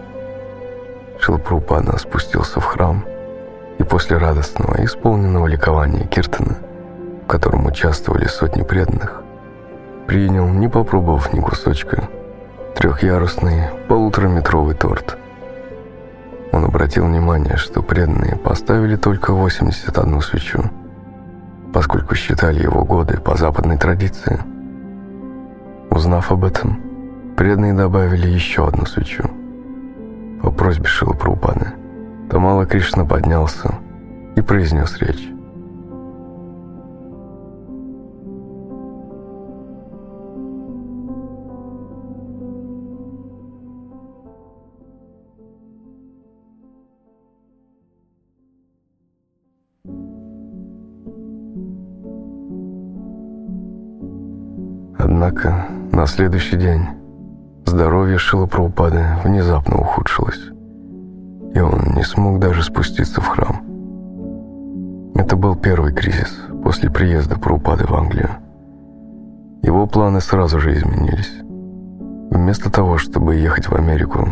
[1.19, 3.05] Шилпрупада спустился в храм
[3.77, 6.57] и после радостного, исполненного ликования Киртана,
[7.23, 9.21] в котором участвовали сотни преданных,
[10.07, 12.09] принял, не попробовав ни кусочка,
[12.75, 15.17] трехъярусный полутораметровый торт.
[16.51, 20.63] Он обратил внимание, что преданные поставили только 81 свечу,
[21.73, 24.39] поскольку считали его годы по западной традиции.
[25.89, 26.90] Узнав об этом,
[27.41, 29.23] Преданные добавили еще одну свечу.
[30.43, 31.73] По просьбе Шилапрупаны.
[32.29, 33.73] Тамала Кришна поднялся
[34.35, 35.27] и произнес речь.
[54.99, 57.00] Однако на следующий день
[57.65, 60.41] Здоровье Шилапраупады внезапно ухудшилось,
[61.53, 63.61] и он не смог даже спуститься в храм.
[65.15, 68.29] Это был первый кризис после приезда Праупады в Англию.
[69.61, 71.31] Его планы сразу же изменились.
[72.31, 74.27] Вместо того, чтобы ехать в Америку,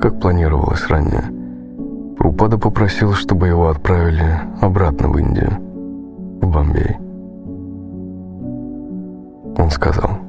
[0.00, 1.24] как планировалось ранее,
[2.16, 5.50] Прупада попросил, чтобы его отправили обратно в Индию,
[6.40, 6.96] в Бомбей.
[9.58, 10.23] Он сказал,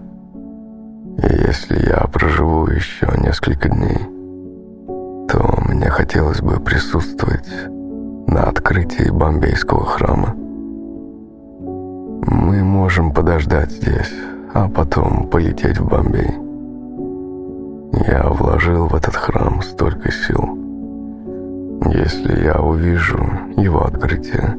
[1.17, 3.97] и если я проживу еще несколько дней,
[5.29, 7.47] то мне хотелось бы присутствовать
[8.27, 10.35] на открытии Бомбейского храма.
[12.27, 14.13] Мы можем подождать здесь,
[14.53, 16.31] а потом полететь в Бомбей.
[18.07, 20.57] Я вложил в этот храм столько сил.
[21.91, 23.23] Если я увижу
[23.57, 24.57] его открытие,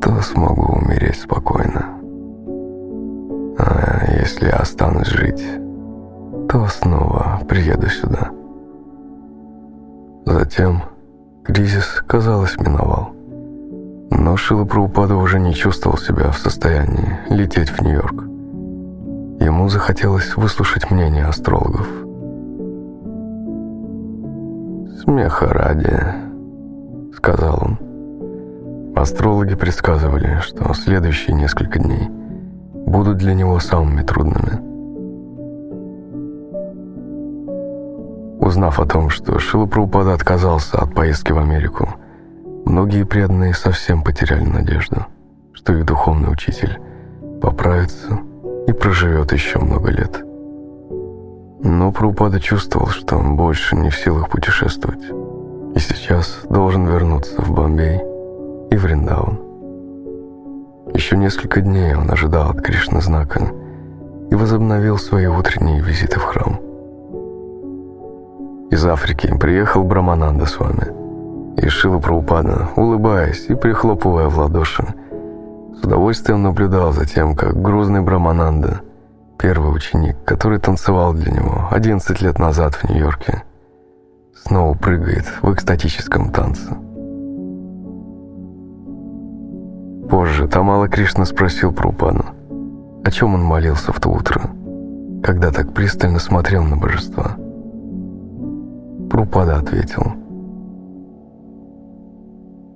[0.00, 2.01] то смогу умереть спокойно.
[3.58, 5.44] А если я останусь жить,
[6.48, 8.30] то снова приеду сюда.
[10.24, 10.82] Затем
[11.44, 13.10] кризис, казалось, миновал.
[14.10, 18.24] Но Шила Праупада уже не чувствовал себя в состоянии лететь в Нью-Йорк.
[19.42, 21.88] Ему захотелось выслушать мнение астрологов.
[25.02, 25.98] «Смеха ради»,—
[27.16, 27.78] сказал он.
[28.94, 32.08] Астрологи предсказывали, что следующие несколько дней—
[32.86, 34.72] будут для него самыми трудными.
[38.44, 41.88] Узнав о том, что Шила Прабхупада отказался от поездки в Америку,
[42.64, 45.06] многие преданные совсем потеряли надежду,
[45.52, 46.78] что их духовный учитель
[47.40, 48.18] поправится
[48.66, 50.22] и проживет еще много лет.
[51.64, 55.04] Но Прабхупада чувствовал, что он больше не в силах путешествовать,
[55.74, 58.00] и сейчас должен вернуться в Бомбей
[58.70, 59.41] и в Риндаун.
[60.94, 63.50] Еще несколько дней он ожидал от Кришны знака
[64.30, 66.60] и возобновил свои утренние визиты в храм.
[68.70, 71.02] Из Африки приехал Брамананда с вами.
[71.56, 74.94] И Шила Праупада, улыбаясь и прихлопывая в ладоши,
[75.74, 78.80] с удовольствием наблюдал за тем, как грузный Брамананда,
[79.38, 83.42] первый ученик, который танцевал для него 11 лет назад в Нью-Йорке,
[84.34, 86.70] снова прыгает в экстатическом танце.
[90.12, 92.26] Позже Тамала Кришна спросил Прупану,
[93.02, 94.42] о чем он молился в то утро,
[95.22, 97.38] когда так пристально смотрел на божества.
[99.08, 100.12] Прупада ответил,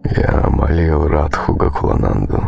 [0.05, 2.43] «Я молил Радху Гакулананду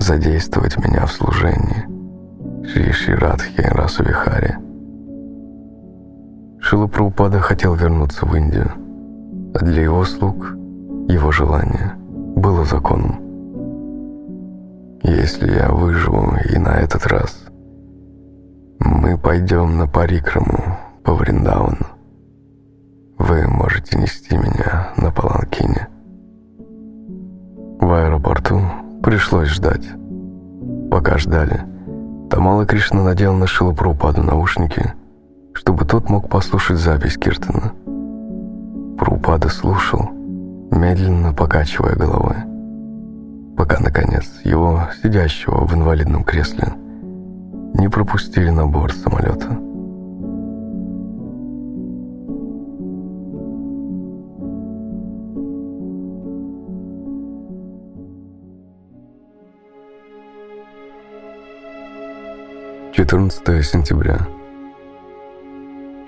[0.00, 4.56] задействовать меня в служении Шри Шри Радхи Расувихари».
[6.58, 8.68] Шила Прабхупада хотел вернуться в Индию,
[9.54, 10.56] а для его слуг
[11.06, 11.92] его желание
[12.34, 13.25] было законом.
[15.08, 17.46] Если я выживу и на этот раз,
[18.80, 21.86] мы пойдем на Парикраму по Вриндауну.
[23.16, 25.86] Вы можете нести меня на Паланкине.
[27.78, 28.60] В аэропорту
[29.00, 29.86] пришлось ждать.
[30.90, 31.60] Пока ждали,
[32.28, 34.92] Тамала Кришна надел на Шилапрупаду наушники,
[35.52, 37.72] чтобы тот мог послушать запись Киртана.
[38.98, 40.10] Прупада слушал,
[40.72, 42.55] медленно покачивая головой
[43.56, 46.74] пока, наконец, его, сидящего в инвалидном кресле,
[47.74, 49.58] не пропустили на борт самолета.
[62.92, 64.18] Четырнадцатое сентября.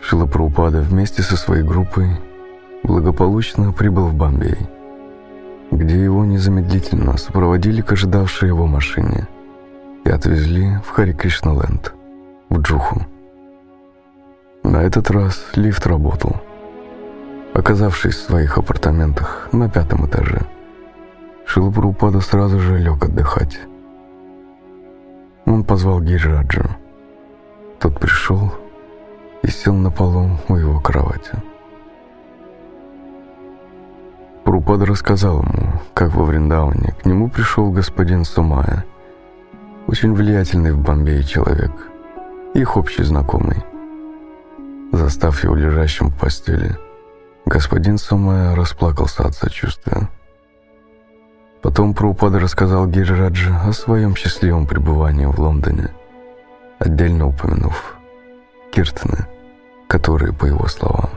[0.01, 2.09] Шилапраупада вместе со своей группой
[2.83, 4.57] благополучно прибыл в Бомбей–
[5.71, 9.29] где его незамедлительно сопроводили к ожидавшей его машине
[10.05, 11.95] и отвезли в Хари Кришналенд,
[12.49, 13.07] в Джуху.
[14.63, 16.37] На этот раз лифт работал.
[17.55, 20.43] Оказавшись в своих апартаментах на пятом этаже,
[21.47, 23.59] Шилапрупада сразу же лег отдыхать.
[25.47, 26.77] Он позвал Гиджаджа.
[27.79, 28.53] Тот пришел
[29.43, 31.33] и сел на полу у его кровати.
[34.69, 38.85] Прупада рассказал ему, как во Вриндауне к нему пришел господин Сумая,
[39.87, 41.71] очень влиятельный в Бомбее человек,
[42.53, 43.65] их общий знакомый.
[44.93, 46.77] Застав его лежащим в постели,
[47.47, 50.11] господин Сумая расплакался от сочувствия.
[51.63, 55.95] Потом Прупада рассказал Гирираджи о своем счастливом пребывании в Лондоне,
[56.79, 57.97] отдельно упомянув
[58.71, 59.29] киртаны,
[59.87, 61.09] которые, по его словам,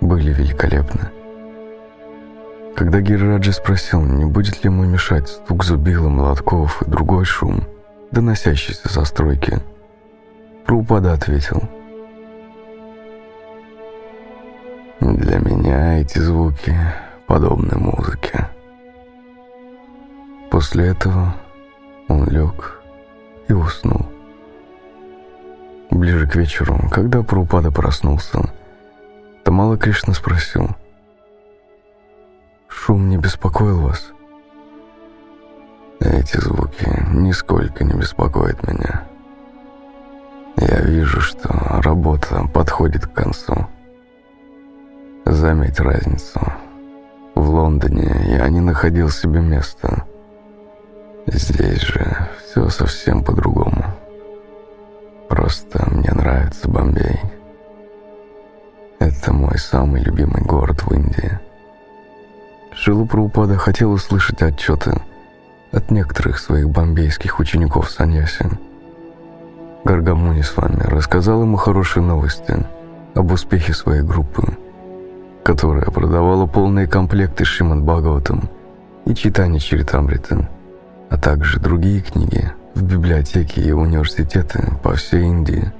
[0.00, 1.17] были великолепны.
[2.78, 7.64] Когда Гираджи спросил, не будет ли ему мешать стук зубила, молотков и другой шум,
[8.12, 9.58] доносящийся со стройки,
[10.64, 11.60] Прупада ответил.
[15.00, 16.72] «Для меня эти звуки
[17.26, 18.46] подобны музыке».
[20.48, 21.34] После этого
[22.06, 22.80] он лег
[23.48, 24.06] и уснул.
[25.90, 28.38] Ближе к вечеру, когда Прупада проснулся,
[29.42, 30.68] Тамала Кришна спросил–
[32.68, 34.12] Шум не беспокоил вас?
[36.00, 39.08] Эти звуки нисколько не беспокоят меня.
[40.56, 41.48] Я вижу, что
[41.82, 43.66] работа подходит к концу.
[45.24, 46.40] Заметь разницу.
[47.34, 50.04] В Лондоне я не находил себе места.
[51.26, 53.84] Здесь же все совсем по-другому.
[55.28, 57.20] Просто мне нравится Бомбей.
[58.98, 61.38] Это мой самый любимый город в Индии.
[62.80, 64.92] Шилу Прабхупада хотел услышать отчеты
[65.72, 68.48] от некоторых своих бомбейских учеников Саньяси.
[69.82, 72.64] Гаргамуни с вами рассказал ему хорошие новости
[73.16, 74.56] об успехе своей группы,
[75.42, 78.48] которая продавала полные комплекты Шримад Бхагаватам
[79.06, 80.48] и читание Чаритамриты,
[81.10, 85.72] а также другие книги в библиотеки и университеты по всей Индии.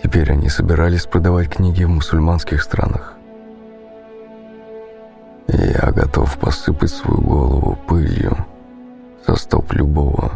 [0.00, 3.15] Теперь они собирались продавать книги в мусульманских странах.
[5.48, 8.36] Я готов посыпать свою голову пылью
[9.24, 10.32] со стоп любого,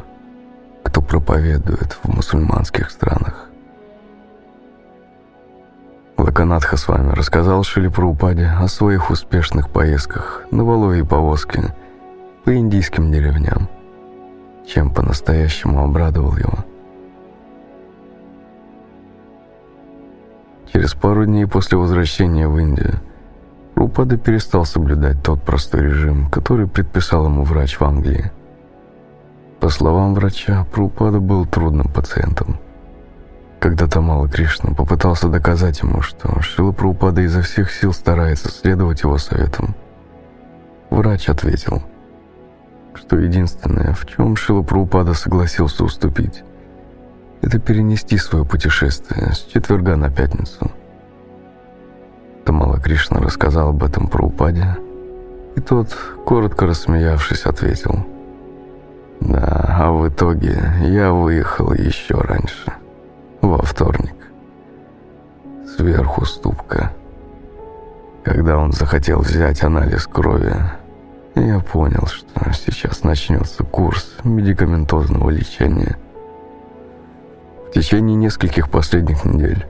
[0.84, 3.50] кто проповедует в мусульманских странах.
[6.16, 11.74] Лаканатха с вами рассказал Шили Праупаде о своих успешных поездках на воловьей повозке
[12.44, 13.68] по индийским деревням,
[14.66, 16.58] чем по-настоящему обрадовал его.
[20.72, 23.00] Через пару дней после возвращения в Индию
[23.74, 28.30] Рупада перестал соблюдать тот простой режим, который предписал ему врач в Англии.
[29.60, 32.58] По словам врача, Прупада был трудным пациентом.
[33.58, 39.18] Когда Тамала Кришна попытался доказать ему, что Шила Прабхупада изо всех сил старается следовать его
[39.18, 39.74] советам,
[40.88, 41.82] врач ответил,
[42.94, 46.42] что единственное, в чем Шила Прабхупада согласился уступить,
[47.42, 50.70] это перенести свое путешествие с четверга на пятницу.
[52.44, 54.76] Тамала Кришна рассказал об этом Прабхупаде,
[55.56, 55.88] и тот,
[56.24, 58.06] коротко рассмеявшись, ответил,
[59.20, 62.72] «Да, а в итоге я выехал еще раньше,
[63.42, 64.14] во вторник.
[65.76, 66.92] Сверхуступка.
[68.24, 70.54] Когда он захотел взять анализ крови,
[71.34, 75.96] я понял, что сейчас начнется курс медикаментозного лечения.
[77.68, 79.66] В течение нескольких последних недель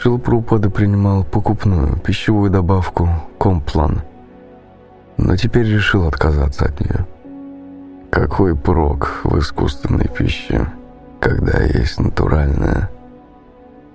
[0.00, 4.02] Шилпрупада принимал покупную пищевую добавку «Комплан»,
[5.16, 7.04] но теперь решил отказаться от нее.
[8.08, 10.68] Какой прок в искусственной пище,
[11.18, 12.90] когда есть натуральная?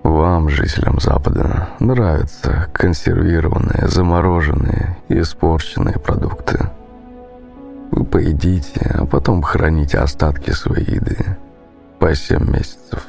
[0.03, 6.69] Вам, жителям Запада, нравятся консервированные, замороженные и испорченные продукты.
[7.91, 11.37] Вы поедите, а потом храните остатки своей еды
[11.99, 13.07] по 7 месяцев.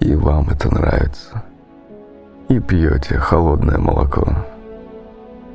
[0.00, 1.42] И вам это нравится.
[2.50, 4.26] И пьете холодное молоко.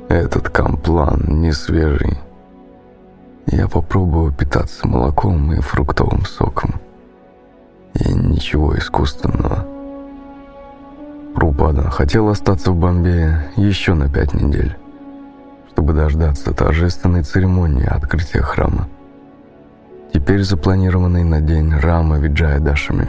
[0.08, 2.18] Этот комплан не свежий.
[3.48, 6.76] Я попробую питаться молоком и фруктовым соком.
[8.00, 9.66] И ничего искусственного.
[11.34, 14.74] Прупада хотел остаться в Бомбее еще на пять недель,
[15.72, 18.88] чтобы дождаться торжественной церемонии открытия храма,
[20.14, 23.08] теперь запланированной на день Рама Виджая Дашами.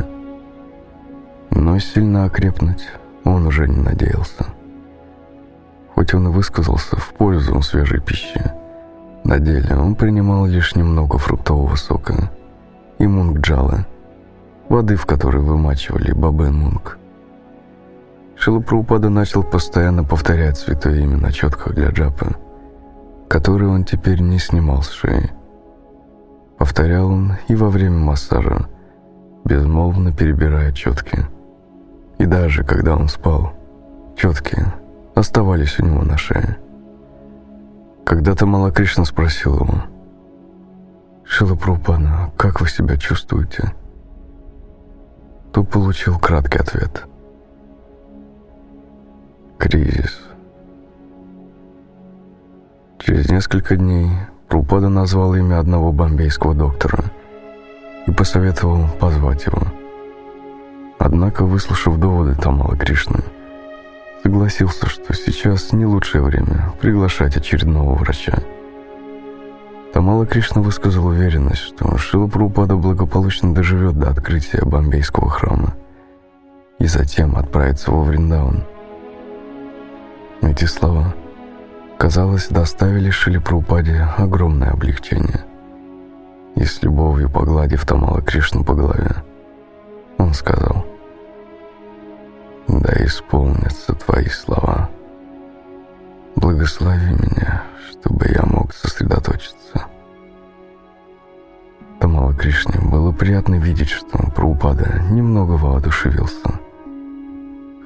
[1.52, 2.86] Но сильно окрепнуть
[3.28, 4.46] он уже не надеялся.
[5.96, 8.42] Хоть он и высказался в пользу свежей пищи,
[9.24, 12.32] на деле он принимал лишь немного фруктового сока
[13.00, 13.86] и мунгджалы,
[14.70, 16.98] воды в которой вымачивали бабен мунг.
[18.36, 22.36] Шилапраупада начал постоянно повторять святое имя на четках для джапы,
[23.28, 25.32] которые он теперь не снимал с шеи.
[26.58, 28.68] Повторял он и во время массажа,
[29.44, 31.26] безмолвно перебирая четки.
[32.18, 33.54] И даже когда он спал,
[34.16, 34.58] четки
[35.16, 36.58] оставались у него на шее.
[38.06, 39.84] Когда-то Малакришна спросил его,
[41.24, 43.74] «Шила Прупана, как вы себя чувствуете?»
[45.52, 47.06] То получил краткий ответ.
[49.58, 50.20] Кризис.
[53.00, 54.10] Через несколько дней
[54.48, 57.04] Прупада назвал имя одного бомбейского доктора
[58.06, 59.62] и посоветовал позвать его.
[61.00, 63.20] Однако, выслушав доводы Тамала Кришны,
[64.24, 68.40] согласился, что сейчас не лучшее время приглашать очередного врача.
[69.94, 75.76] Тамала Кришна высказал уверенность, что Шила Прабхупада благополучно доживет до открытия Бомбейского храма
[76.80, 78.64] и затем отправится во Вриндаван.
[80.42, 81.16] Эти слова,
[81.98, 85.46] казалось, доставили Шиле Прабхупаде огромное облегчение.
[86.56, 89.16] И с любовью погладив Тамала Кришну по голове,
[90.18, 90.86] он сказал–
[92.68, 94.90] да исполнятся твои слова.
[96.36, 99.88] Благослови меня, чтобы я мог сосредоточиться.
[102.00, 106.60] Тамала Кришне было приятно видеть, что Прабхупада немного воодушевился.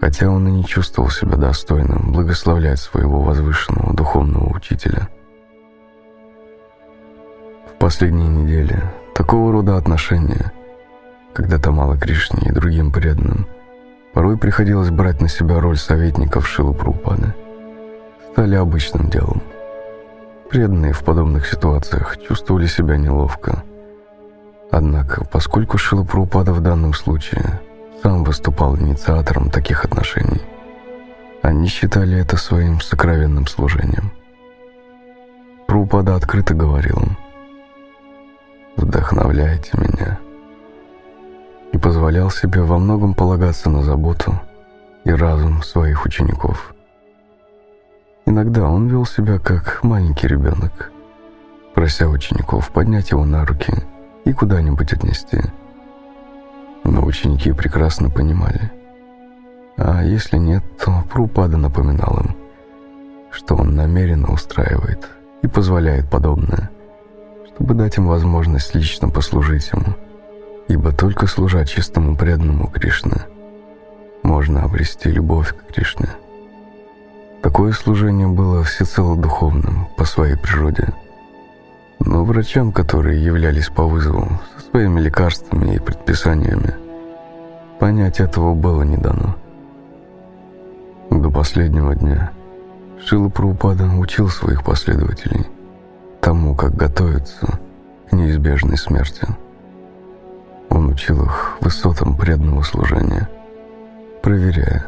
[0.01, 5.07] Хотя он и не чувствовал себя достойным благословлять своего возвышенного духовного учителя.
[7.73, 8.81] В последние недели
[9.13, 10.51] такого рода отношения,
[11.33, 13.47] когда Тамала Кришне и другим преданным–
[14.13, 17.33] Порой приходилось брать на себя роль советников Шилы Прупады.
[18.31, 19.41] Стали обычным делом.
[20.49, 23.63] Преданные в подобных ситуациях чувствовали себя неловко.
[24.69, 27.61] Однако, поскольку Шила Прупада в данном случае
[28.03, 30.41] сам выступал инициатором таких отношений,
[31.41, 34.11] они считали это своим сокровенным служением.
[35.67, 37.17] Прупада открыто говорил им
[38.75, 40.19] «Вдохновляйте меня»
[41.71, 44.39] и позволял себе во многом полагаться на заботу
[45.03, 46.73] и разум своих учеников.
[48.25, 50.91] Иногда он вел себя как маленький ребенок,
[51.73, 53.73] прося учеников поднять его на руки
[54.25, 55.39] и куда-нибудь отнести.
[56.83, 58.71] Но ученики прекрасно понимали.
[59.77, 62.35] А если нет, то Прупада напоминал им,
[63.31, 65.07] что он намеренно устраивает
[65.41, 66.69] и позволяет подобное,
[67.47, 69.95] чтобы дать им возможность лично послужить ему–
[70.71, 73.27] ибо только служа чистому преданному Кришне
[74.23, 76.07] можно обрести любовь к Кришне.
[77.41, 80.87] Такое служение было всецело духовным по своей природе.
[81.99, 86.73] Но врачам, которые являлись по вызову со своими лекарствами и предписаниями,
[87.79, 89.35] понять этого было не дано.
[91.09, 92.31] До последнего дня
[93.05, 95.47] Шила Прабхупада учил своих последователей
[96.21, 97.59] тому, как готовиться
[98.09, 99.27] к неизбежной смерти.
[100.71, 103.29] Он учил их высотам преданного служения,
[104.23, 104.85] проверяя,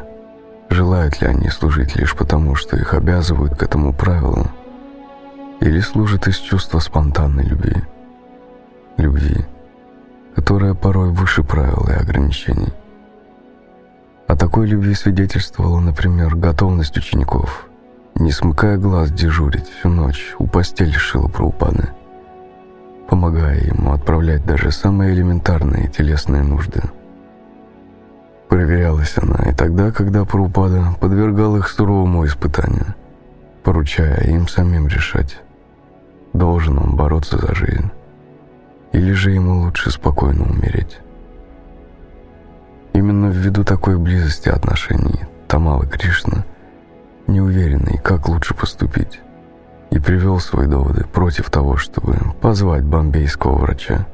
[0.70, 4.46] желают ли они служить лишь потому, что их обязывают к этому правилу,
[5.60, 7.76] или служат из чувства спонтанной любви.
[8.96, 9.44] Любви,
[10.34, 12.72] которая порой выше правил и ограничений.
[14.26, 17.66] О такой любви свидетельствовала, например, готовность учеников,
[18.14, 21.90] не смыкая глаз дежурить всю ночь у постели Шила Праупаны,
[23.08, 26.82] помогая ему отправлять даже самые элементарные телесные нужды.
[28.48, 32.94] Проверялась она и тогда, когда Праупада подвергал их суровому испытанию,
[33.62, 35.40] поручая им самим решать,
[36.32, 37.90] должен он бороться за жизнь,
[38.92, 41.00] или же ему лучше спокойно умереть.
[42.92, 46.44] Именно ввиду такой близости отношений Тамала Кришна,
[47.26, 49.20] неуверенный, как лучше поступить,
[49.90, 54.06] и привел свои доводы против того, чтобы позвать бомбейского врача.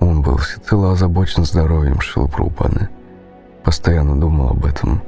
[0.00, 2.88] Он был всецело озабочен здоровьем Шилапрупаны,
[3.64, 5.02] постоянно думал об этом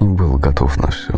[0.00, 1.14] и был готов на все.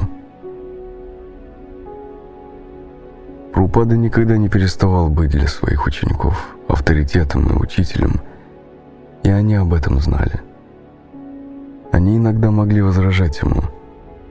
[3.52, 8.20] Прупада никогда не переставал быть для своих учеников авторитетом и учителем,
[9.22, 10.40] и они об этом знали.
[11.92, 13.62] Они иногда могли возражать ему,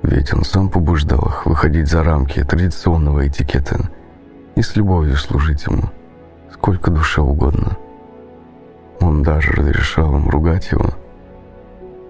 [0.02, 3.90] ведь он сам побуждал их выходить за рамки традиционного этикета
[4.56, 5.90] и с любовью служить ему,
[6.52, 7.78] сколько душе угодно.
[9.00, 10.90] Он даже разрешал им ругать его.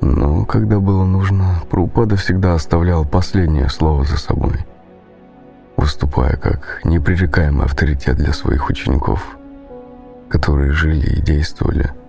[0.02, 4.66] Но когда было нужно, Прупада всегда оставлял последнее слово за собой,
[5.78, 9.38] выступая как непререкаемый авторитет для своих учеников,
[10.30, 11.92] которые жили и действовали–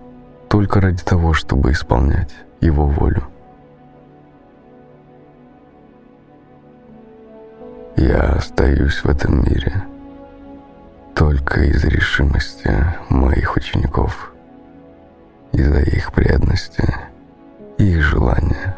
[0.51, 2.29] только ради того, чтобы исполнять
[2.59, 3.23] его волю.
[8.01, 9.83] Я остаюсь в этом мире
[11.13, 12.75] только из решимости
[13.09, 14.33] моих учеников,
[15.51, 16.83] из-за их преданности
[17.77, 18.75] и их желания,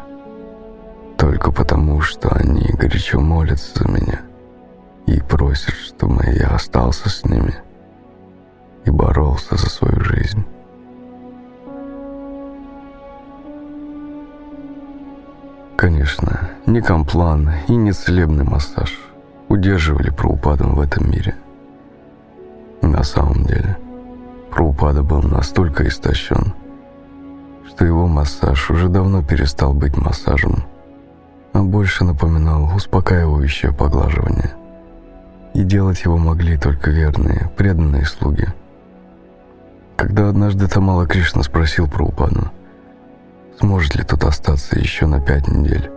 [1.16, 4.20] только потому, что они горячо молятся за меня
[5.06, 7.54] и просят, чтобы я остался с ними
[8.84, 10.44] и боролся за свою жизнь.
[15.76, 19.03] Конечно, ни комплан и ни целебный массаж
[19.54, 21.36] удерживали Праупаду в этом мире.
[22.82, 23.78] На самом деле,
[24.50, 26.52] Праупада был настолько истощен,
[27.66, 30.64] что его массаж уже давно перестал быть массажем,
[31.52, 34.50] а больше напоминал успокаивающее поглаживание.
[35.54, 38.48] И делать его могли только верные, преданные слуги.
[39.96, 42.50] Когда однажды Тамала Кришна спросил Праупаду,
[43.60, 45.92] сможет ли тут остаться еще на пять недель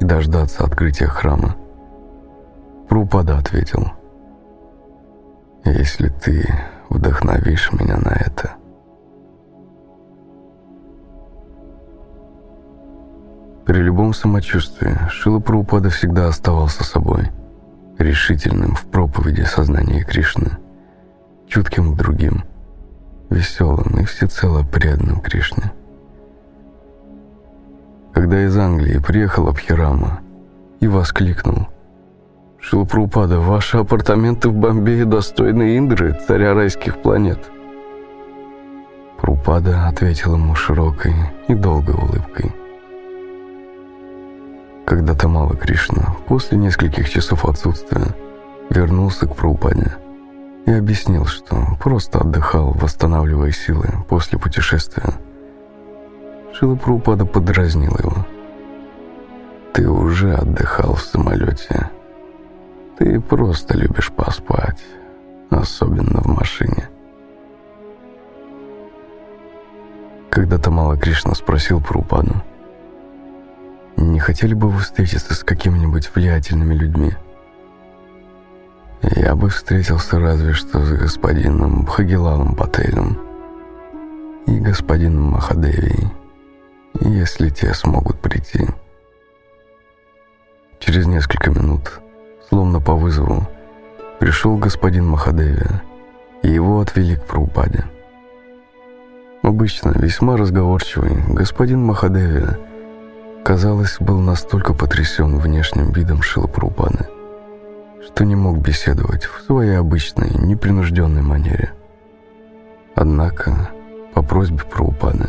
[0.00, 1.56] и дождаться открытия храма.
[2.88, 3.92] Прупада ответил,
[5.64, 6.44] «Если ты
[6.88, 8.52] вдохновишь меня на это».
[13.64, 17.30] При любом самочувствии Шила Прабхупада всегда оставался собой,
[17.98, 20.58] решительным в проповеди сознания Кришны,
[21.46, 22.44] чутким к другим,
[23.30, 25.72] веселым и всецело преданным Кришне
[28.14, 30.20] когда из Англии приехал Абхирама
[30.80, 31.68] и воскликнул.
[32.66, 37.38] «Шилпрупада, ваши апартаменты в Бомбее достойны Индры, царя райских планет».
[39.20, 41.14] Прупада ответил ему широкой
[41.46, 42.52] и долгой улыбкой.
[44.86, 48.06] Когда Тамала Кришна после нескольких часов отсутствия
[48.70, 49.96] вернулся к Прупаде
[50.64, 55.12] и объяснил, что просто отдыхал, восстанавливая силы после путешествия,
[56.54, 58.26] Шила Прабхупада подразнил его.
[59.74, 61.90] «Ты уже отдыхал в самолете.
[62.98, 64.82] Ты просто любишь поспать,
[65.50, 66.88] особенно в машине».
[70.30, 72.42] Когда Тамала Кришна спросил Прабхупаду,
[73.96, 77.12] «Не хотели бы вы встретиться с какими-нибудь влиятельными людьми?»
[79.02, 83.18] «Я бы встретился разве что с господином Бхагилалом Пателем
[84.46, 86.10] и господином Махадевией»
[87.00, 88.66] если те смогут прийти.
[90.78, 92.00] Через несколько минут,
[92.48, 93.48] словно по вызову,
[94.20, 95.66] пришел господин Махадеви,
[96.42, 97.84] и его отвели к Прабхупаде.
[99.42, 102.56] Обычно весьма разговорчивый господин Махадеви,
[103.44, 107.06] казалось, был настолько потрясен внешним видом Шила Прабхупады,
[108.06, 111.72] что не мог беседовать в своей обычной, непринужденной манере.
[112.94, 113.70] Однако,
[114.14, 115.28] по просьбе Прабхупады,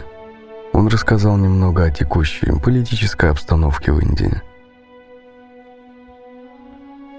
[0.72, 4.42] он рассказал немного о текущей политической обстановке в Индии.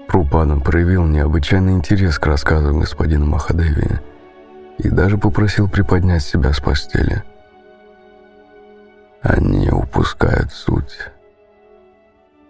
[0.07, 3.99] Прупада проявил необычайный интерес к рассказам господина Махадеви
[4.77, 7.23] и даже попросил приподнять себя с постели.
[9.21, 10.97] Они упускают суть.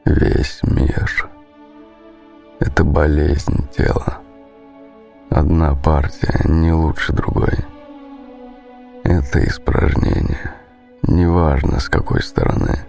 [0.05, 1.30] Весь мир—
[2.60, 4.20] это болезнь тела.
[5.30, 7.58] Одна партия не лучше другой.
[9.03, 10.53] Это испражнение—
[11.08, 12.80] Неважно, с какой стороны.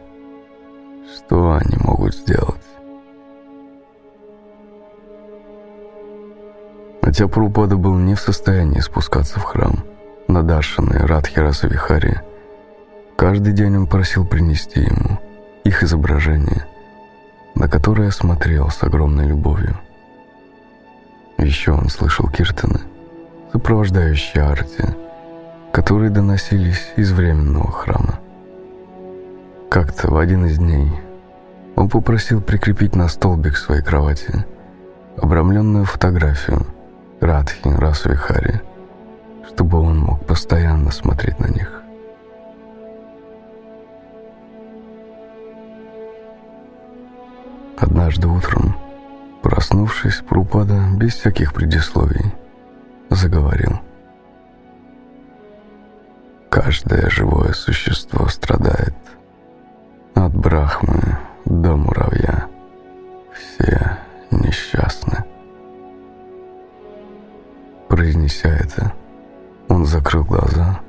[1.14, 2.67] Что они могут сделать?
[7.08, 9.82] Хотя Прупада был не в состоянии спускаться в храм,
[10.28, 12.20] на Даршаны Радхираса Вихари,
[13.16, 15.18] каждый день он просил принести ему
[15.64, 16.66] их изображение,
[17.54, 19.74] на которое смотрел с огромной любовью.
[21.38, 22.80] Еще он слышал киртаны,
[23.52, 24.94] сопровождающие арти,
[25.72, 28.20] которые доносились из временного храма.
[29.70, 30.92] Как-то в один из дней
[31.74, 34.44] он попросил прикрепить на столбик своей кровати
[35.16, 36.66] обрамленную фотографию
[37.20, 38.60] Радхи Расвихари,
[39.48, 41.82] чтобы он мог постоянно смотреть на них.
[47.76, 48.76] Однажды утром,
[49.42, 52.32] проснувшись, Прупада без всяких предисловий
[53.10, 53.80] заговорил–
[56.60, 58.94] Каждое живое существо страдает.
[60.14, 62.46] От брахмы до муравья.
[63.32, 63.98] Все
[64.30, 65.24] несчастны.
[67.88, 68.92] Произнеся это,
[69.68, 70.80] он закрыл глаза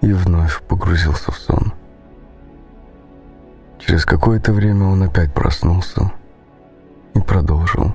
[0.00, 1.72] и вновь погрузился в сон.
[3.78, 6.12] Через какое-то время он опять проснулся
[7.14, 7.92] и продолжил.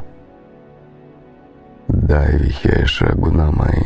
[1.87, 3.83] «Дай вихеша гуна мои,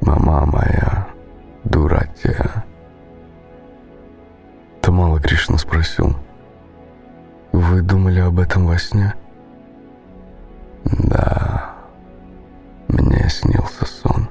[0.00, 1.06] мама моя,
[1.64, 2.64] Дуратия.
[4.80, 6.16] Тамала Кришна спросил.
[7.52, 9.14] Вы думали об этом во сне?
[10.84, 11.69] Да,
[12.90, 14.28] мне снился сон.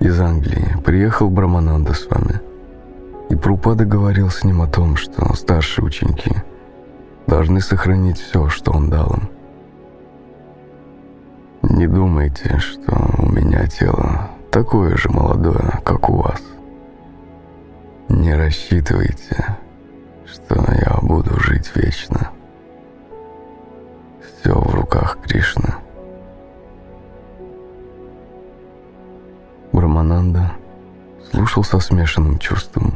[0.00, 2.40] Из Англии приехал Брамананда с вами.
[3.30, 6.32] И Прупада говорил с ним о том, что старшие ученики
[7.26, 9.30] должны сохранить все, что он дал им.
[11.62, 16.42] Не думайте, что у меня тело такое же молодое, как у вас.
[18.08, 19.56] Не рассчитывайте,
[20.26, 22.30] что я буду жить вечно.
[24.42, 25.72] Все в руках Кришны.
[29.70, 30.50] Брамананда
[31.30, 32.94] слушал со смешанным чувством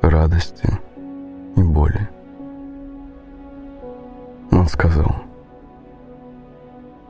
[0.00, 0.78] радости
[1.56, 2.08] и боли.
[4.52, 5.16] Он сказал,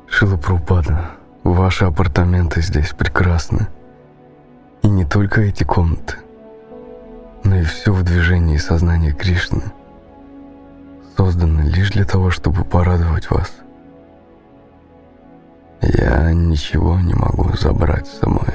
[0.06, 1.10] Шилапрупада,
[1.44, 3.66] ваши апартаменты здесь прекрасны.
[4.80, 6.16] И не только эти комнаты,
[7.44, 9.64] но и все в движении сознания Кришны
[11.14, 13.52] создано лишь для того, чтобы порадовать вас.
[15.94, 18.54] Я ничего не могу забрать с собой.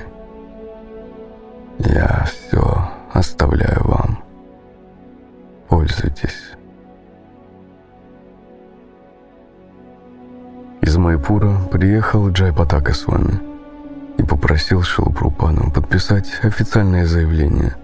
[1.80, 4.24] Я все оставляю вам.
[5.70, 6.52] Пользуйтесь.
[10.82, 13.40] Из Майпура приехал Джай Патака с вами
[14.18, 17.76] и попросил Шилупрупану подписать официальное заявление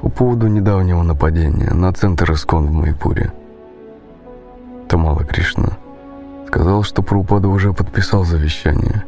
[0.00, 3.30] по поводу недавнего нападения на центр Искон в Майпуре.
[4.88, 5.76] Тамала Кришна
[6.50, 9.04] сказал, что Прупада уже подписал завещание,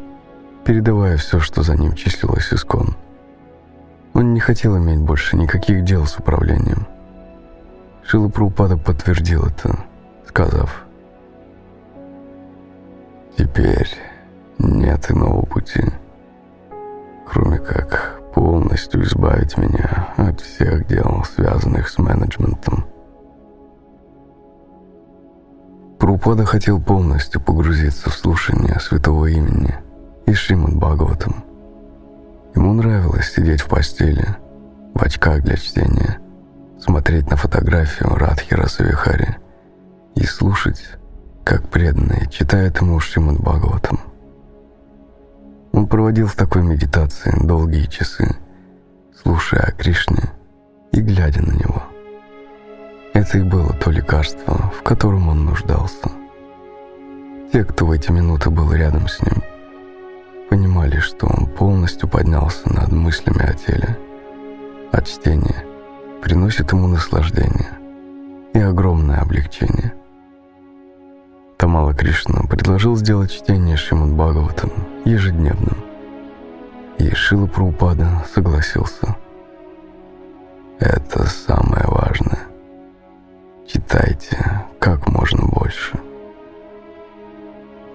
[0.65, 2.95] передавая все, что за ним числилось Искон.
[4.13, 6.87] Он не хотел иметь больше никаких дел с управлением.
[8.05, 9.77] Шила Прупада подтвердил это,
[10.27, 10.83] сказав–
[13.37, 13.89] Теперь
[14.59, 15.83] нет иного пути,
[17.27, 22.85] кроме как полностью избавить меня от всех дел, связанных с менеджментом.
[26.03, 29.73] Прупада хотел полностью погрузиться в слушание святого имени
[30.25, 31.45] и Шримад Бхагаватам.
[32.53, 34.35] Ему нравилось сидеть в постели,
[34.93, 36.19] в очках для чтения,
[36.77, 39.37] смотреть на фотографию Радхи Расавихари
[40.15, 40.83] и слушать
[41.45, 44.01] как преданный читает ему Шримад Бхагаватам.
[45.71, 48.35] Он проводил в такой медитации долгие часы,
[49.23, 50.33] слушая о Кришне
[50.91, 51.92] и глядя на него.
[53.13, 56.09] Это и было то лекарство, в котором он нуждался.
[57.51, 59.43] Те, кто в эти минуты был рядом с ним,
[60.49, 63.97] понимали, что он полностью поднялся над мыслями о теле,
[64.91, 65.65] а чтение
[66.21, 67.77] приносит ему наслаждение
[68.53, 69.93] и огромное облегчение–
[71.63, 74.69] Тамала Кришна предложил сделать чтение Шримад Бхагаватам
[75.05, 75.77] ежедневным.
[76.97, 79.15] И Шила Праупада согласился.
[83.93, 85.99] Читайте как можно больше.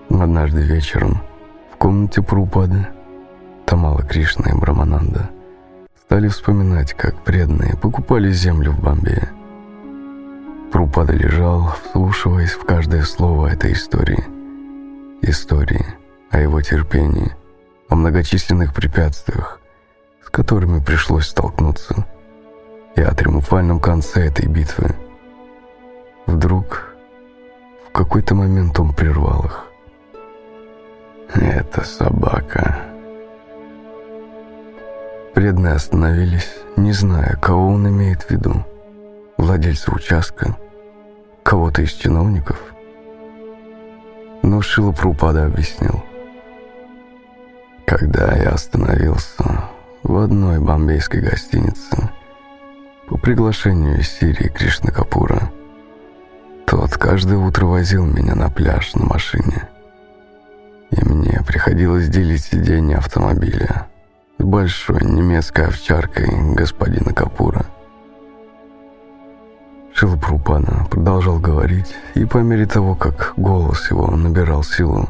[0.08, 1.20] Однажды вечером
[1.72, 2.86] в комнате Прупады
[3.66, 5.28] Тамала Кришна и Брамананда
[6.00, 9.28] стали вспоминать, как преданные покупали землю в Бомбее.
[10.70, 14.22] Прупада лежал, вслушиваясь в каждое слово этой истории.
[15.22, 15.84] Истории
[16.30, 17.32] о его терпении,
[17.88, 19.58] о многочисленных препятствиях,
[20.24, 22.06] с которыми пришлось столкнуться,
[22.94, 24.94] и о триумфальном конце этой битвы.
[26.28, 26.94] Вдруг,
[27.88, 29.64] в какой-то момент он прервал их.
[31.34, 32.78] «Это собака».
[35.34, 38.62] Преданные остановились, не зная, кого он имеет в виду.
[39.38, 40.54] Владельца участка,
[41.42, 42.62] кого-то из чиновников.
[44.42, 46.04] Но Шила Прупада объяснил.
[47.86, 49.70] Когда я остановился
[50.02, 52.10] в одной бомбейской гостинице
[53.08, 55.50] по приглашению Сирии Кришна Капура,
[56.68, 59.68] тот каждое утро возил меня на пляж на машине.
[60.90, 63.86] И мне приходилось делить сиденье автомобиля
[64.38, 67.64] с большой немецкой овчаркой господина Капура.
[69.94, 75.08] Шилпрупана продолжал говорить, и по мере того, как голос его набирал силу,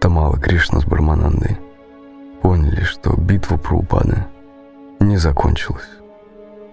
[0.00, 1.58] Тамала Кришна с Барманандой
[2.40, 4.26] поняли, что битва Прупаны
[5.00, 5.90] не закончилась.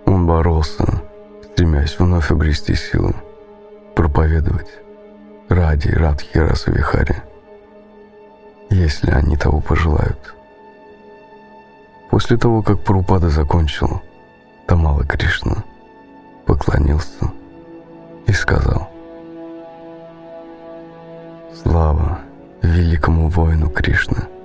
[0.05, 1.01] Он боролся,
[1.43, 3.13] стремясь вновь обрести силу,
[3.95, 4.69] проповедовать
[5.49, 7.15] ради Радхи Расавихари,
[8.69, 10.35] если они того пожелают.
[12.09, 14.01] После того, как Прупада закончил,
[14.67, 15.63] Тамала Кришна
[16.45, 17.31] поклонился
[18.25, 18.89] и сказал
[21.61, 22.19] «Слава
[22.61, 24.38] великому воину Кришны!»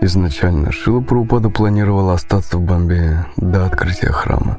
[0.00, 4.58] Изначально Шила Прабхупада планировал остаться в Бомбее до открытия храма,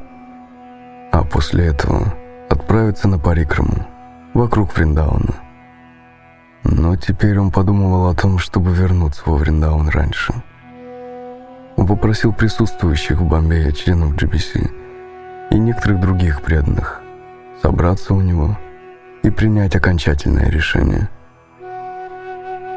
[1.14, 2.14] а после этого
[2.50, 3.88] отправиться на Парикраму
[4.34, 5.36] вокруг Вриндауна.
[6.64, 10.34] Но теперь он подумывал о том, чтобы вернуться во Вриндаун раньше.
[11.78, 14.70] Он попросил присутствующих в Бомбее членов GBC
[15.52, 17.02] и некоторых других преданных
[17.62, 18.58] собраться у него
[19.24, 21.08] и принять окончательное решение–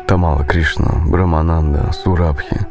[0.07, 2.67] Тамала Кришна, Брамананда, Сурабхи,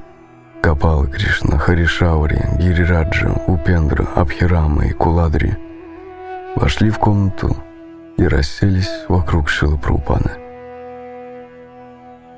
[0.61, 5.57] Капала Кришна, Харишаури, Гирираджа, Упендра, Абхирама и Куладри
[6.55, 7.55] вошли в комнату
[8.17, 10.31] и расселись вокруг Шилы Прупаны.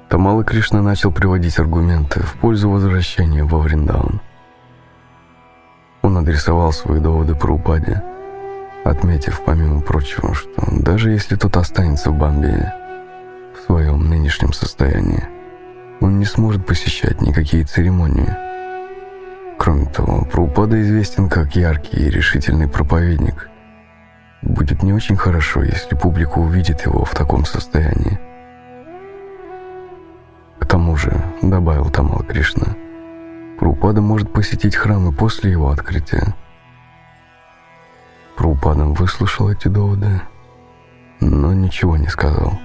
[0.10, 4.22] Тамала Кришна начал приводить аргументы в пользу возвращения во Вриндаун.
[6.04, 8.04] Он адресовал свои доводы Прупаде,
[8.86, 12.74] отметив, помимо прочего, что даже если тот останется в Бомбее,
[13.64, 15.24] в своем нынешнем состоянии,
[16.02, 18.36] он не сможет посещать никакие церемонии.
[19.58, 23.50] Кроме того, Праупада известен как яркий и решительный проповедник.
[24.42, 28.20] Будет не очень хорошо, если публика увидит его в таком состоянии.
[30.60, 32.76] К тому же, добавил Тамал Кришна,
[33.60, 36.36] Праупада может посетить храм и после его открытия.
[38.36, 40.22] Праупада выслушал эти доводы,
[41.22, 42.60] но ничего не сказал.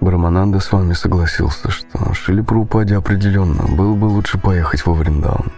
[0.00, 5.50] Брамананда с вами согласился, что Шили Прабхупаде определенно было бы лучше поехать во Вриндаун.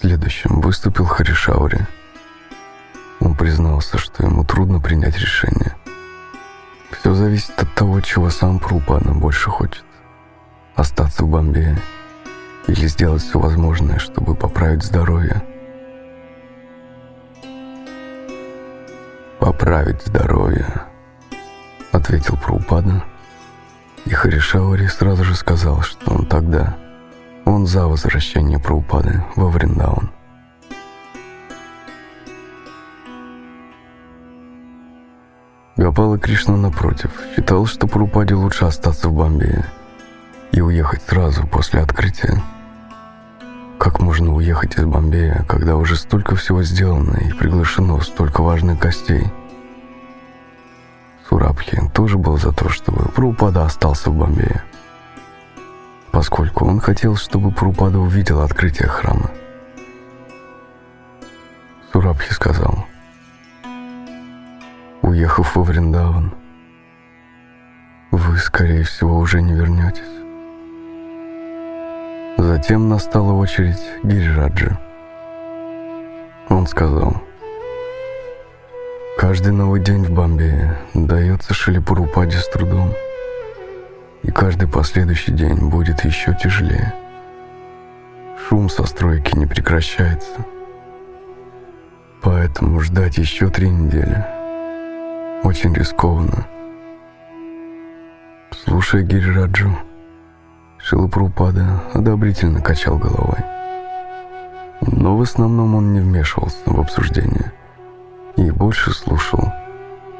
[0.00, 1.86] Следующим выступил Харишаури.
[3.18, 5.74] Он признался, что ему трудно принять решение.
[6.92, 9.84] Все зависит от того, чего сам Прабхупада больше хочет.
[10.76, 11.76] Остаться в Бомбее
[12.68, 15.42] или сделать все возможное, чтобы поправить здоровье.
[19.40, 20.84] Поправить здоровье—
[21.92, 23.04] ответил Праупада.
[24.06, 26.76] И Харишаури сразу же сказал, что он тогда,
[27.44, 30.10] он за возвращение Праупады во Вриндаун.
[35.76, 39.64] Гапала Кришна, напротив, считал, что Прупаде лучше остаться в Бомбее
[40.52, 42.42] и уехать сразу после открытия.
[43.78, 49.24] Как можно уехать из Бомбея, когда уже столько всего сделано и приглашено столько важных гостей–
[51.50, 54.62] Сурабхи тоже был за то, чтобы Прупада остался в Бомбее,
[56.12, 59.32] поскольку он хотел, чтобы Прупада увидел открытие храма.
[61.92, 62.86] Сурабхи сказал,
[65.02, 66.32] «Уехав во Вриндаван,
[68.12, 70.02] вы, скорее всего, уже не вернетесь».
[72.38, 74.78] Затем настала очередь Гирираджи.
[76.48, 77.20] Он сказал,
[79.20, 82.94] «Каждый новый день в Бомбее дается Шилипурупаде с трудом,
[84.22, 86.94] и каждый последующий день будет еще тяжелее.
[88.38, 90.46] Шум со стройки не прекращается,
[92.22, 94.24] поэтому ждать еще три недели
[95.42, 96.46] очень рискованно.
[98.64, 99.78] Слушая Гирираджу,
[100.78, 103.40] Шилапрупада одобрительно качал головой.
[104.80, 107.52] Но в основном он не вмешивался в обсуждение
[108.36, 109.52] и больше слушал,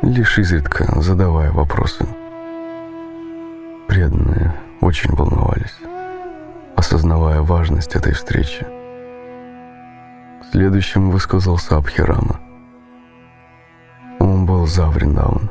[0.02, 2.06] лишь изредка задавая вопросы.
[3.88, 5.76] Преданные очень волновались,
[6.76, 8.66] осознавая важность этой встречи.
[10.50, 12.40] Следующим высказался Абхирама.
[14.18, 15.50] Он был за Вриндаун.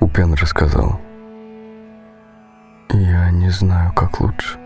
[0.00, 1.00] Упен рассказал.
[2.90, 4.59] «Я не знаю, как лучше».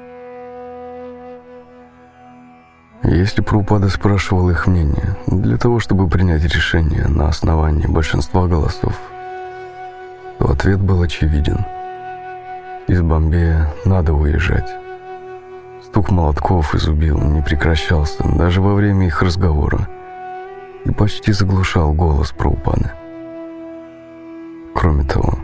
[3.07, 8.99] Если Прупада спрашивал их мнение для того, чтобы принять решение на основании большинства голосов,
[10.39, 11.67] то ответ был очевиден.
[12.89, 14.71] Из Бомбея надо уезжать.
[15.85, 19.87] Стук молотков и зубил не прекращался даже во время их разговора
[20.87, 22.91] и почти заглушал голос Прупады.
[24.75, 25.39] Кроме того,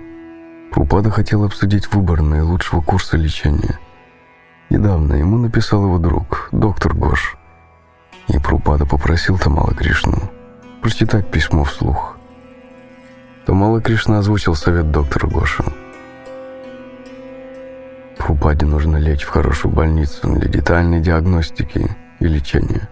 [0.73, 3.79] Прупада хотел обсудить выбор наилучшего курса лечения.
[4.71, 7.37] Недавно ему написал его друг, доктор Гош,
[8.71, 10.31] и Прупада попросил Тамала Кришну
[10.81, 12.17] прочитать письмо вслух.
[13.45, 15.65] Тамала Кришна озвучил совет доктора Гоша.
[18.17, 22.89] Прупаде нужно лечь в хорошую больницу для детальной диагностики и лечения.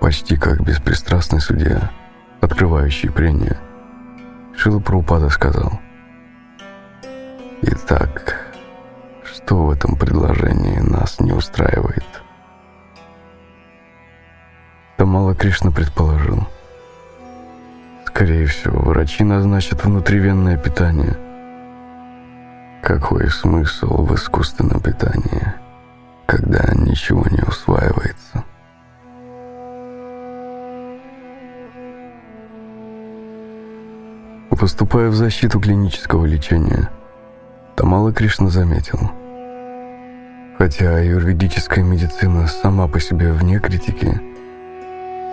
[0.00, 1.90] Почти как беспристрастный судья,
[2.42, 3.58] открывающий прения,
[4.54, 5.80] Шила Прупада сказал.
[7.62, 8.52] Итак,
[9.24, 12.04] что в этом предложении нас не устраивает?
[15.02, 16.46] Тамала Кришна предположил.
[18.06, 21.16] Скорее всего, врачи назначат внутривенное питание.
[22.84, 25.54] Какой смысл в искусственном питании,
[26.24, 28.44] когда ничего не усваивается?
[34.50, 36.90] Выступая в защиту клинического лечения,
[37.74, 39.10] Тамала Кришна заметил.
[40.58, 44.20] Хотя аюрведическая медицина сама по себе вне критики–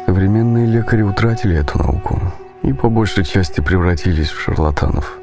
[0.09, 2.19] Современные лекари утратили эту науку
[2.63, 5.19] и по большей части превратились в шарлатанов.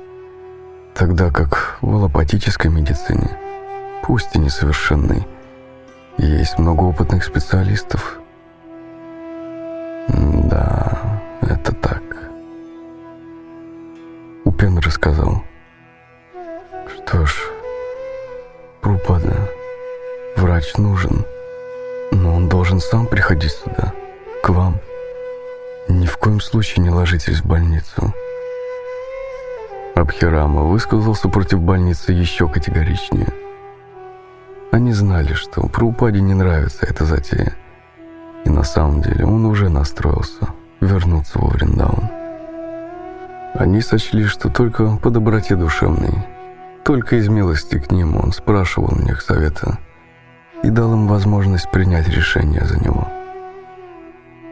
[0.95, 3.37] Тогда как в аллопатической медицине,
[4.05, 5.27] пусть и несовершенной,
[6.19, 8.21] есть много опытных специалистов.
[10.07, 12.03] Да, это так.
[14.45, 15.43] Упен рассказал.
[16.95, 17.35] Что ж,
[18.81, 19.51] Прупада,
[20.37, 21.27] врач нужен,
[22.13, 23.93] но он должен сам приходить сюда
[24.47, 24.79] к вам.
[25.89, 28.15] Ни в коем случае не ложитесь в больницу.
[29.97, 33.27] Абхирама высказался против больницы еще категоричнее.
[34.71, 37.57] Они знали, что Праупаде не нравится эта затея.
[38.45, 40.47] И на самом деле он уже настроился
[40.81, 42.09] вернуться во Вриндаун.
[43.55, 46.25] Они сочли, что только по доброте душевной,
[46.85, 49.79] только из милости к ним он спрашивал у них совета
[50.63, 53.09] и дал им возможность принять решение за него.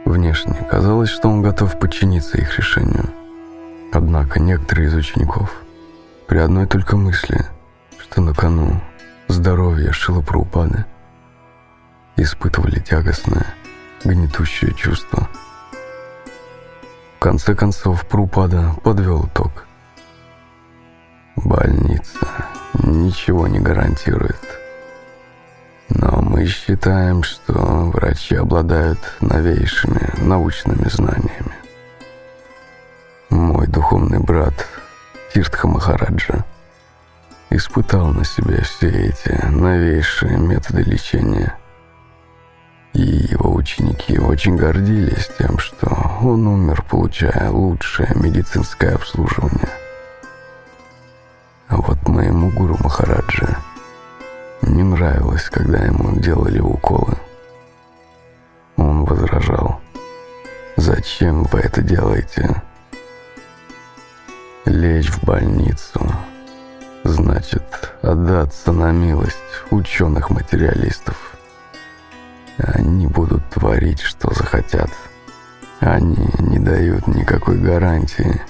[0.04, 3.08] Внешне казалось, что он готов подчиниться их решению.
[3.92, 5.62] Однако некоторые из учеников
[6.26, 7.46] при одной только мысли,
[7.98, 8.80] что на кону
[9.28, 10.84] здоровье Шилапраупады,
[12.16, 13.46] испытывали тягостное,
[14.04, 15.28] гнетущее чувство.
[17.16, 19.66] В конце концов, Прупада подвел итог.
[21.36, 22.26] Больница
[22.82, 24.53] ничего не гарантирует.
[26.34, 31.54] Мы считаем, что врачи обладают новейшими научными знаниями.
[33.30, 34.52] Мой духовный брат
[35.32, 36.44] Тиртха Махараджа
[37.50, 41.56] испытал на себе все эти новейшие методы лечения.
[42.94, 45.86] И его ученики очень гордились тем, что
[46.20, 49.70] он умер, получая лучшее медицинское обслуживание.
[51.68, 53.56] А вот моему гуру Махараджа
[54.66, 57.16] не нравилось, когда ему делали уколы.
[58.76, 59.80] Он возражал.
[60.76, 62.62] «Зачем вы это делаете?»
[64.64, 66.00] «Лечь в больницу
[67.04, 69.36] значит отдаться на милость
[69.70, 71.16] ученых-материалистов.
[72.58, 74.90] Они будут творить, что захотят.
[75.80, 78.40] Они не дают никакой гарантии,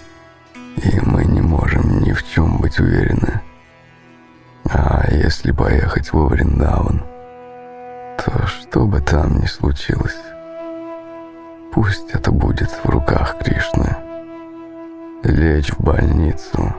[0.76, 3.40] и мы не можем ни в чем быть уверены.
[4.70, 7.02] А если поехать во Вриндаван,
[8.24, 10.16] то что бы там ни случилось,
[11.72, 13.96] пусть это будет в руках Кришны.
[15.22, 16.74] Лечь в больницу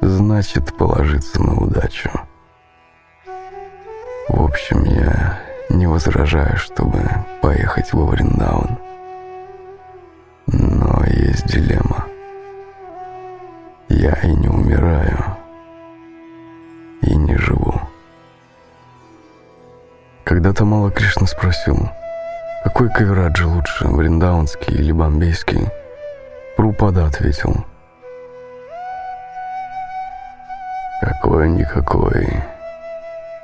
[0.00, 2.10] значит положиться на удачу.
[4.28, 5.38] В общем, я
[5.68, 6.98] не возражаю, чтобы
[7.40, 8.78] поехать во Вриндаун.
[10.46, 12.06] Но есть дилемма.
[13.88, 15.36] Я и не умираю,
[17.02, 17.80] и не живу.
[20.24, 21.90] Когда-то Мала Кришна спросил,
[22.64, 25.68] какой кавираджи лучше, вриндаунский или бомбейский?
[26.56, 27.64] Прупада ответил,
[31.00, 32.42] какой-никакой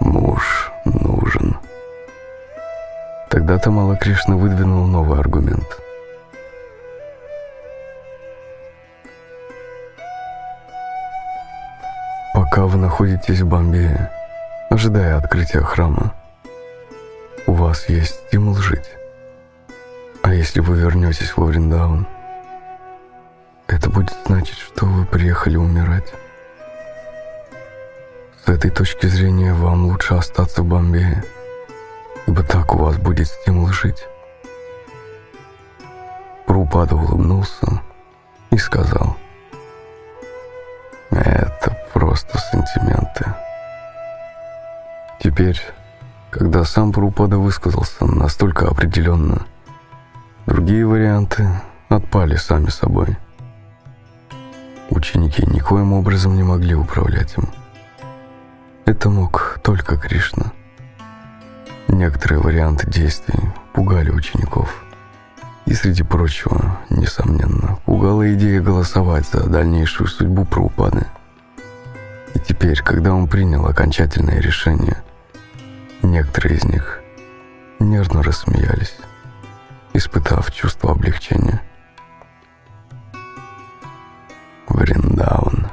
[0.00, 1.58] муж нужен.
[3.28, 5.66] Тогда Тамала Кришна выдвинул новый аргумент.
[12.50, 14.10] Пока вы находитесь в Бомбее,
[14.70, 16.14] ожидая открытия храма,
[17.46, 18.88] у вас есть стимул жить.
[20.22, 22.06] А если вы вернетесь во Вриндаун,
[23.66, 26.10] это будет значить, что вы приехали умирать.
[28.46, 31.22] С этой точки зрения вам лучше остаться в Бомбее,
[32.26, 34.06] ибо так у вас будет стимул жить.
[36.46, 37.82] Прупада улыбнулся
[38.50, 39.27] и сказал, «Это
[42.18, 43.34] просто сантименты».
[45.20, 45.60] Теперь,
[46.30, 49.46] когда сам Прупада высказался настолько определенно,
[50.46, 51.48] другие варианты
[51.88, 53.16] отпали сами собой.
[54.90, 57.48] Ученики никоим образом не могли управлять им.
[58.84, 60.52] Это мог только Кришна.
[61.88, 63.40] Некоторые варианты действий
[63.74, 64.84] пугали учеников.
[65.66, 71.06] И среди прочего, несомненно, пугала идея голосовать за дальнейшую судьбу Праупады.
[72.38, 75.02] И теперь, когда он принял окончательное решение,
[76.02, 77.02] некоторые из них
[77.80, 78.94] нервно рассмеялись,
[79.92, 81.60] испытав чувство облегчения.
[84.68, 85.66] Вриндаун.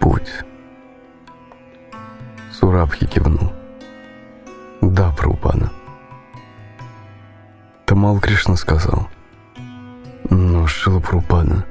[0.00, 0.32] Путь.
[2.50, 3.52] Сурабхи кивнул.
[4.80, 5.70] «Да, Прабхупада».
[7.84, 9.08] Тамал Кришна сказал.
[10.30, 11.64] «Но, Шила Прабхупада,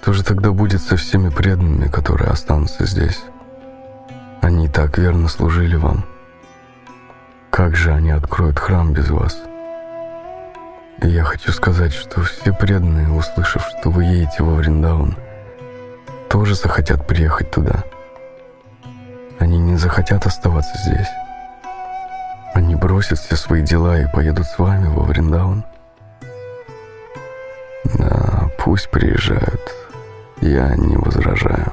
[0.00, 3.20] что же тогда будет со всеми преданными, которые останутся здесь?
[4.40, 6.04] Они так верно служили вам.
[7.50, 9.36] Как же они откроют храм без вас?»
[11.02, 15.16] И я хочу сказать, что все преданные, услышав, что вы едете во Вриндаун,
[16.28, 17.84] тоже захотят приехать туда–
[19.38, 21.08] они не захотят оставаться здесь.
[22.54, 25.64] Они бросят все свои дела и поедут с вами во Вриндаун.
[27.84, 29.74] Да, пусть приезжают.
[30.40, 31.72] Я не возражаю.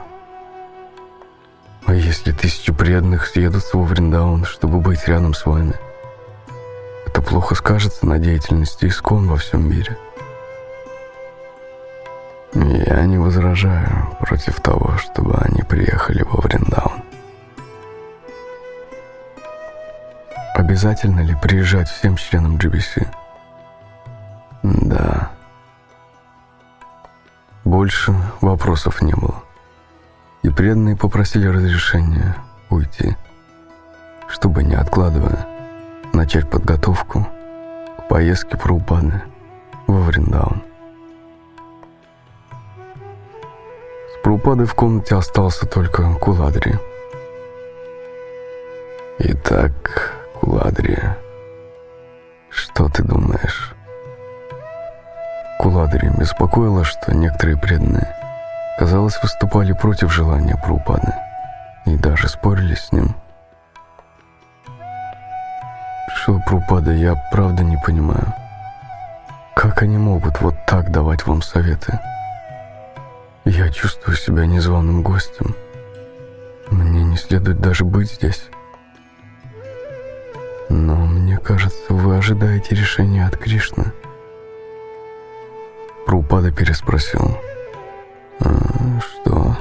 [1.86, 5.74] А если тысячи преданных съедутся во Вриндаун, чтобы быть рядом с вами,
[7.06, 9.98] это плохо скажется на деятельности искон во всем мире.
[12.54, 17.04] Я не возражаю против того, чтобы они приехали во Вриндаун.
[20.56, 23.06] Обязательно ли приезжать всем членам GBC?
[27.86, 29.44] Больше вопросов не было.
[30.42, 32.36] И преданные попросили разрешения
[32.72, 33.16] уйти,
[34.28, 35.46] чтобы, не откладывая,
[36.12, 37.28] начать подготовку
[38.00, 39.22] к поездке Праупады
[39.86, 40.64] во Вриндаун.
[44.16, 46.80] С Праупадой в комнате остался только Куладри.
[49.20, 50.98] Итак, Куладри,
[52.50, 53.75] что ты думаешь?
[55.60, 58.16] Куладри беспокоило, что некоторые преданные,
[58.78, 61.14] казалось, выступали против желания Прупады
[61.86, 63.16] и даже спорили с ним.
[66.16, 68.34] Что, Прупада, я правда не понимаю.
[69.56, 72.00] Как они могут вот так давать вам советы?
[73.46, 75.56] Я чувствую себя незваным гостем.
[76.70, 78.50] Мне не следует даже быть здесь.
[80.68, 83.86] Но мне кажется, вы ожидаете решения от Кришны.
[86.06, 87.38] Прупада переспросил.
[88.40, 89.58] «А, что?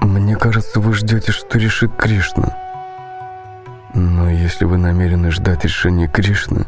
[0.00, 2.56] Мне кажется, вы ждете, что решит Кришна.
[3.94, 6.66] Но если вы намерены ждать решения Кришны,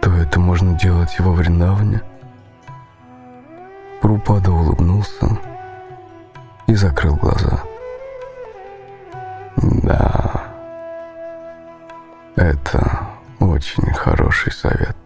[0.00, 2.02] то это можно делать его в Риндавне.
[4.00, 5.38] Прупада улыбнулся
[6.66, 7.62] и закрыл глаза.
[9.56, 10.44] Да,
[12.36, 13.08] это
[13.40, 14.96] очень хороший совет.